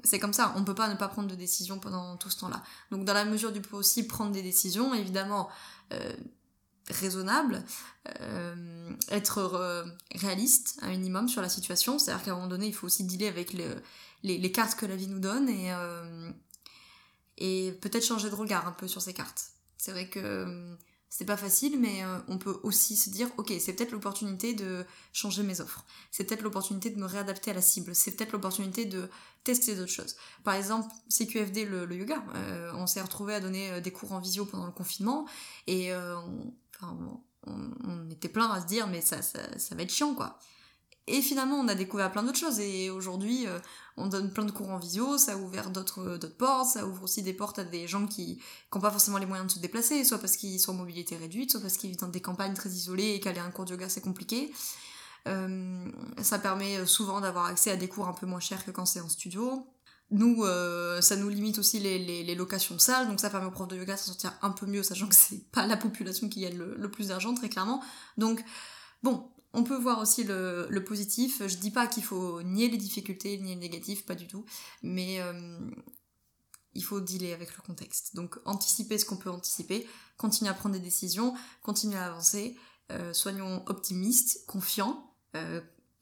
c'est 0.05 0.21
comme 0.21 0.33
ça, 0.33 0.55
on 0.55 0.63
peut 0.63 0.77
pas 0.77 0.89
ne 0.89 0.95
pas 0.95 1.09
prendre 1.09 1.27
de 1.27 1.35
décision 1.35 1.81
pendant 1.81 2.17
tout 2.19 2.31
ce 2.31 2.39
temps-là. 2.39 2.63
Donc 2.93 3.05
dans 3.05 3.15
la 3.15 3.25
mesure 3.25 3.51
du 3.51 3.63
possible, 3.63 4.07
prendre 4.07 4.31
des 4.31 4.43
décisions, 4.43 4.95
évidemment, 4.95 5.49
raisonnable, 6.91 7.65
euh, 8.21 8.91
être 9.09 9.39
euh, 9.39 9.85
réaliste 10.15 10.79
un 10.83 10.91
minimum 10.91 11.29
sur 11.29 11.43
la 11.43 11.49
situation. 11.49 11.99
C'est-à-dire 11.99 12.25
qu'à 12.25 12.33
un 12.33 12.35
moment 12.35 12.49
donné, 12.49 12.67
il 12.67 12.75
faut 12.75 12.87
aussi 12.87 13.05
dealer 13.05 13.29
avec 13.29 13.53
le, 13.53 13.83
les, 14.23 14.39
les, 14.39 14.53
cartes 14.53 14.79
que 14.79 14.87
la 14.87 14.97
vie 14.97 15.07
nous 15.07 15.21
donne 15.21 15.49
et, 15.49 15.73
euh, 15.73 16.31
et 17.39 17.73
peut-être 17.81 18.05
changer 18.05 18.29
de 18.31 18.35
regard 18.35 18.67
un 18.67 18.73
peu 18.73 18.89
sur 18.89 19.01
ces 19.01 19.15
cartes. 19.15 19.53
C'est 19.79 19.93
vrai 19.93 20.09
que 20.09 20.77
c'est 21.17 21.25
pas 21.25 21.37
facile, 21.37 21.79
mais 21.79 22.03
euh, 22.03 22.19
on 22.27 22.39
peut 22.39 22.59
aussi 22.65 22.97
se 22.97 23.09
dire, 23.09 23.31
ok, 23.37 23.53
c'est 23.61 23.73
peut-être 23.75 23.93
l'opportunité 23.93 24.53
de 24.53 24.85
changer 25.13 25.45
mes 25.45 25.61
offres. 25.61 25.85
C'est 26.11 26.25
peut-être 26.25 26.43
l'opportunité 26.43 26.91
de 26.91 26.99
me 26.99 27.07
réadapter 27.07 27.53
à 27.53 27.55
la 27.55 27.63
cible. 27.63 27.95
C'est 27.95 28.17
peut-être 28.17 28.33
l'opportunité 28.33 28.85
de 28.85 29.09
tester 29.45 29.77
d'autres 29.77 29.93
choses. 29.93 30.17
Par 30.43 30.55
exemple, 30.55 30.93
CQFD, 31.11 31.67
le, 31.67 31.95
yoga, 31.95 32.21
euh, 32.35 32.73
on 32.75 32.89
s'est 32.89 33.01
retrouvé 33.01 33.33
à 33.33 33.39
donner 33.39 33.71
euh, 33.71 33.81
des 33.81 33.93
cours 33.93 34.11
en 34.11 34.19
visio 34.19 34.45
pendant 34.45 34.67
le 34.67 34.73
confinement 34.73 35.25
et 35.69 35.93
enfin, 36.77 36.97
on, 37.47 38.11
était 38.11 38.29
plein 38.29 38.51
à 38.51 38.61
se 38.61 38.67
dire, 38.67 38.87
mais 38.87 39.01
ça, 39.01 39.23
ça, 39.23 39.41
ça 39.59 39.75
va 39.75 39.83
être 39.83 39.93
chiant, 39.93 40.15
quoi. 40.15 40.39
Et 41.07 41.21
finalement, 41.21 41.57
on 41.57 41.69
a 41.69 41.75
découvert 41.75 42.11
plein 42.11 42.23
d'autres 42.23 42.39
choses. 42.39 42.61
Et 42.61 42.89
aujourd'hui, 42.89 43.47
on 43.97 44.07
donne 44.07 44.33
plein 44.33 44.45
de 44.45 44.51
cours 44.51 44.71
en 44.71 44.79
visio, 44.79 45.19
ça 45.19 45.35
a 45.35 45.37
ouvert 45.37 45.71
d'autres 45.71 46.17
portes, 46.29 46.71
ça 46.71 46.87
ouvre 46.87 47.05
aussi 47.05 47.23
des 47.23 47.35
portes 47.35 47.59
à 47.59 47.65
des 47.65 47.87
gens 47.87 48.07
qui 48.07 48.41
n'ont 48.75 48.81
pas 48.81 48.91
forcément 48.91 49.19
les 49.19 49.27
moyens 49.27 49.49
de 49.49 49.57
se 49.57 49.61
déplacer, 49.61 50.03
soit 50.05 50.19
parce 50.19 50.37
qu'ils 50.37 50.59
sont 50.59 50.73
en 50.73 50.77
mobilité 50.77 51.17
réduite, 51.17 51.51
soit 51.51 51.61
parce 51.61 51.77
qu'ils 51.77 51.91
vivent 51.91 52.01
dans 52.01 52.09
des 52.09 52.23
campagnes 52.23 52.55
très 52.55 52.71
isolées 52.71 53.15
et 53.15 53.21
qu'aller 53.21 53.41
à 53.41 53.45
un 53.45 53.51
cours 53.51 53.67
de 53.67 53.73
yoga 53.73 53.89
c'est 53.89 54.01
compliqué. 54.01 54.53
Euh, 55.29 55.91
ça 56.23 56.39
permet 56.39 56.85
souvent 56.87 57.21
d'avoir 57.21 57.47
accès 57.47 57.71
à 57.71 57.77
des 57.77 57.89
cours 57.89 58.09
un 58.09 58.13
peu 58.13 58.27
moins 58.27 58.41
chers 58.41 58.65
que 58.65 58.71
quand 58.71 58.87
c'est 58.87 59.01
en 59.01 59.09
studio. 59.09 59.67
Nous, 60.11 60.45
euh, 60.45 61.01
ça 61.01 61.17
nous 61.17 61.29
limite 61.29 61.59
aussi 61.59 61.81
les, 61.81 61.99
les, 61.99 62.35
locations 62.35 62.79
salles, 62.79 63.09
donc 63.09 63.21
ça 63.21 63.31
permet 63.31 63.47
aux 63.47 63.51
profs 63.51 63.69
de 63.69 63.77
yoga 63.77 63.95
de 63.95 63.99
s'en 63.99 64.07
sortir 64.09 64.33
un 64.43 64.51
peu 64.51 64.67
mieux, 64.67 64.83
sachant 64.83 65.09
que 65.09 65.15
c'est 65.15 65.51
pas 65.51 65.67
la 65.67 65.77
population 65.77 66.29
qui 66.29 66.43
gagne 66.43 66.59
le, 66.59 66.77
le 66.77 66.91
plus 66.91 67.09
d'argent, 67.09 67.35
très 67.35 67.49
clairement. 67.49 67.83
Donc, 68.17 68.45
bon, 69.03 69.29
on 69.55 69.63
peut 69.63 69.77
voir 69.77 70.01
aussi 70.01 70.25
le, 70.25 70.85
positif. 70.85 71.47
Je 71.47 71.57
dis 71.57 71.71
pas 71.71 71.87
qu'il 71.87 72.03
faut 72.03 72.43
nier 72.43 72.69
les 72.69 72.77
difficultés, 72.77 73.39
nier 73.39 73.55
le 73.55 73.61
négatif, 73.61 74.05
pas 74.05 74.17
du 74.17 74.27
tout. 74.27 74.45
Mais 74.83 75.21
euh, 75.21 75.71
il 76.75 76.83
faut 76.83 77.01
dealer 77.01 77.33
avec 77.33 77.57
le 77.57 77.63
contexte. 77.63 78.17
Donc 78.17 78.39
anticiper 78.45 78.99
ce 78.99 79.05
qu'on 79.05 79.17
peut 79.17 79.31
anticiper, 79.31 79.87
continuer 80.17 80.51
à 80.51 80.55
prendre 80.55 80.75
des 80.75 80.81
décisions, 80.81 81.35
continuer 81.63 81.97
à 81.97 82.07
avancer. 82.07 82.57
Euh, 82.91 83.13
soyons 83.13 83.63
optimistes, 83.67 84.45
confiants. 84.47 85.11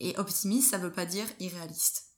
Et 0.00 0.18
optimiste, 0.18 0.72
ça 0.72 0.78
veut 0.78 0.92
pas 0.92 1.06
dire 1.06 1.26
irréaliste. 1.38 2.11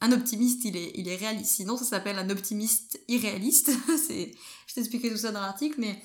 Un 0.00 0.12
optimiste, 0.12 0.64
il 0.64 0.76
est, 0.76 0.92
il 0.94 1.08
est 1.08 1.16
réaliste. 1.16 1.50
Sinon, 1.52 1.76
ça 1.76 1.84
s'appelle 1.84 2.18
un 2.18 2.30
optimiste 2.30 3.00
irréaliste. 3.08 3.70
je 4.08 4.74
t'expliquerai 4.74 5.10
tout 5.10 5.18
ça 5.18 5.30
dans 5.30 5.40
l'article, 5.40 5.76
mais 5.78 6.02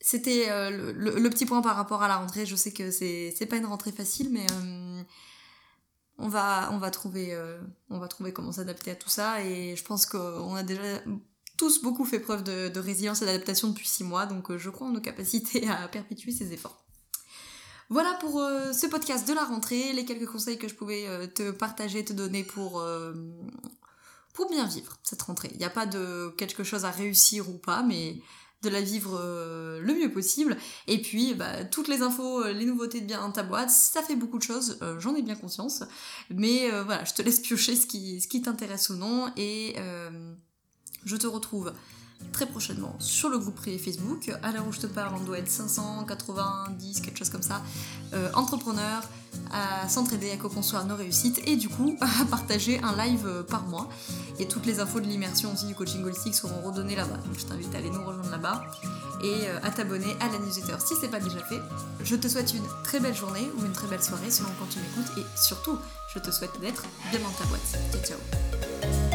c'était 0.00 0.46
euh, 0.50 0.92
le, 0.94 1.30
petit 1.30 1.46
point 1.46 1.60
par 1.60 1.76
rapport 1.76 2.02
à 2.02 2.08
la 2.08 2.16
rentrée. 2.16 2.46
Je 2.46 2.56
sais 2.56 2.72
que 2.72 2.90
c'est 2.90 3.34
c'est 3.36 3.46
pas 3.46 3.56
une 3.56 3.66
rentrée 3.66 3.92
facile, 3.92 4.30
mais 4.30 4.46
euh, 4.50 5.02
on 6.18 6.28
va 6.28 6.70
on 6.72 6.78
va 6.78 6.90
trouver 6.90 7.34
euh, 7.34 7.60
on 7.90 7.98
va 7.98 8.08
trouver 8.08 8.32
comment 8.32 8.52
s'adapter 8.52 8.90
à 8.90 8.94
tout 8.94 9.08
ça. 9.10 9.42
Et 9.44 9.76
je 9.76 9.84
pense 9.84 10.06
qu'on 10.06 10.54
a 10.54 10.62
déjà 10.62 11.02
tous 11.56 11.82
beaucoup 11.82 12.04
fait 12.04 12.20
preuve 12.20 12.42
de 12.44 12.78
résilience 12.78 13.22
et 13.22 13.26
d'adaptation 13.26 13.68
depuis 13.68 13.88
six 13.88 14.04
mois, 14.04 14.26
donc 14.26 14.56
je 14.56 14.70
crois 14.70 14.86
en 14.86 14.92
nos 14.92 15.00
capacités 15.00 15.68
à 15.68 15.88
perpétuer 15.88 16.32
ces 16.32 16.52
efforts. 16.52 16.87
Voilà 17.90 18.14
pour 18.20 18.34
ce 18.34 18.86
podcast 18.86 19.26
de 19.26 19.32
la 19.32 19.44
rentrée, 19.44 19.92
les 19.94 20.04
quelques 20.04 20.30
conseils 20.30 20.58
que 20.58 20.68
je 20.68 20.74
pouvais 20.74 21.28
te 21.28 21.50
partager, 21.50 22.04
te 22.04 22.12
donner 22.12 22.44
pour 22.44 22.84
pour 24.38 24.48
bien 24.48 24.66
vivre 24.66 24.96
cette 25.02 25.22
rentrée. 25.22 25.50
Il 25.52 25.58
n'y 25.58 25.64
a 25.64 25.70
pas 25.70 25.86
de 25.86 26.32
quelque 26.36 26.62
chose 26.62 26.84
à 26.84 26.92
réussir 26.92 27.48
ou 27.48 27.58
pas, 27.58 27.82
mais 27.82 28.20
de 28.62 28.68
la 28.68 28.80
vivre 28.80 29.18
euh, 29.20 29.80
le 29.80 29.94
mieux 29.94 30.12
possible. 30.12 30.56
Et 30.86 31.02
puis, 31.02 31.34
bah, 31.34 31.64
toutes 31.64 31.88
les 31.88 32.02
infos, 32.02 32.44
euh, 32.44 32.52
les 32.52 32.64
nouveautés 32.64 33.00
de 33.00 33.06
bien 33.06 33.20
dans 33.20 33.32
ta 33.32 33.42
boîte, 33.42 33.70
ça 33.70 34.02
fait 34.02 34.16
beaucoup 34.16 34.38
de 34.38 34.42
choses, 34.42 34.78
euh, 34.82 34.98
j'en 35.00 35.14
ai 35.14 35.22
bien 35.22 35.36
conscience. 35.36 35.82
Mais 36.30 36.70
voilà, 36.70 37.04
je 37.04 37.14
te 37.14 37.22
laisse 37.28 37.40
piocher 37.40 37.76
ce 37.76 37.86
qui 37.86 38.42
t'intéresse 38.42 38.90
ou 38.90 38.94
non. 38.94 39.32
Et 39.36 39.76
je 41.04 41.16
te 41.16 41.26
retrouve 41.26 41.72
très 42.32 42.46
prochainement 42.46 42.94
sur 42.98 43.28
le 43.28 43.38
groupe 43.38 43.56
privé 43.56 43.78
Facebook. 43.78 44.30
À 44.42 44.52
l'heure 44.52 44.66
où 44.66 44.72
je 44.72 44.80
te 44.80 44.86
parle, 44.86 45.14
on 45.20 45.24
doit 45.24 45.38
être 45.38 45.50
590, 45.50 47.00
quelque 47.00 47.18
chose 47.18 47.30
comme 47.30 47.42
ça. 47.42 47.62
Euh, 48.14 48.30
entrepreneurs, 48.34 49.02
à 49.50 49.88
s'entraider, 49.88 50.30
à 50.30 50.36
co-construire 50.36 50.84
nos 50.84 50.96
réussites 50.96 51.40
et 51.46 51.56
du 51.56 51.68
coup 51.68 51.96
à 52.00 52.24
partager 52.26 52.80
un 52.82 52.96
live 52.96 53.26
euh, 53.26 53.42
par 53.42 53.64
mois. 53.64 53.88
Et 54.38 54.46
toutes 54.46 54.66
les 54.66 54.80
infos 54.80 55.00
de 55.00 55.06
l'immersion 55.06 55.52
aussi 55.52 55.66
du 55.66 55.74
coaching 55.74 56.04
holistique 56.04 56.34
seront 56.34 56.60
redonnées 56.62 56.96
là-bas. 56.96 57.16
Donc 57.16 57.38
je 57.38 57.44
t'invite 57.44 57.74
à 57.74 57.78
aller 57.78 57.90
nous 57.90 58.04
rejoindre 58.04 58.30
là-bas 58.30 58.62
et 59.22 59.48
euh, 59.48 59.58
à 59.62 59.70
t'abonner 59.70 60.16
à 60.20 60.28
la 60.28 60.38
newsletter 60.38 60.76
si 60.78 60.94
c'est 61.00 61.08
pas 61.08 61.20
déjà 61.20 61.40
fait. 61.40 61.60
Je 62.04 62.16
te 62.16 62.28
souhaite 62.28 62.54
une 62.54 62.64
très 62.84 63.00
belle 63.00 63.16
journée 63.16 63.50
ou 63.58 63.64
une 63.64 63.72
très 63.72 63.88
belle 63.88 64.02
soirée 64.02 64.30
selon 64.30 64.50
quand 64.58 64.66
tu 64.70 64.78
m'écoutes 64.78 65.18
et 65.18 65.26
surtout 65.36 65.76
je 66.14 66.20
te 66.20 66.30
souhaite 66.30 66.60
d'être 66.60 66.84
bien 67.10 67.20
dans 67.20 67.30
ta 67.30 67.44
boîte. 67.46 67.78
Ciao 67.92 68.02
ciao 68.02 69.07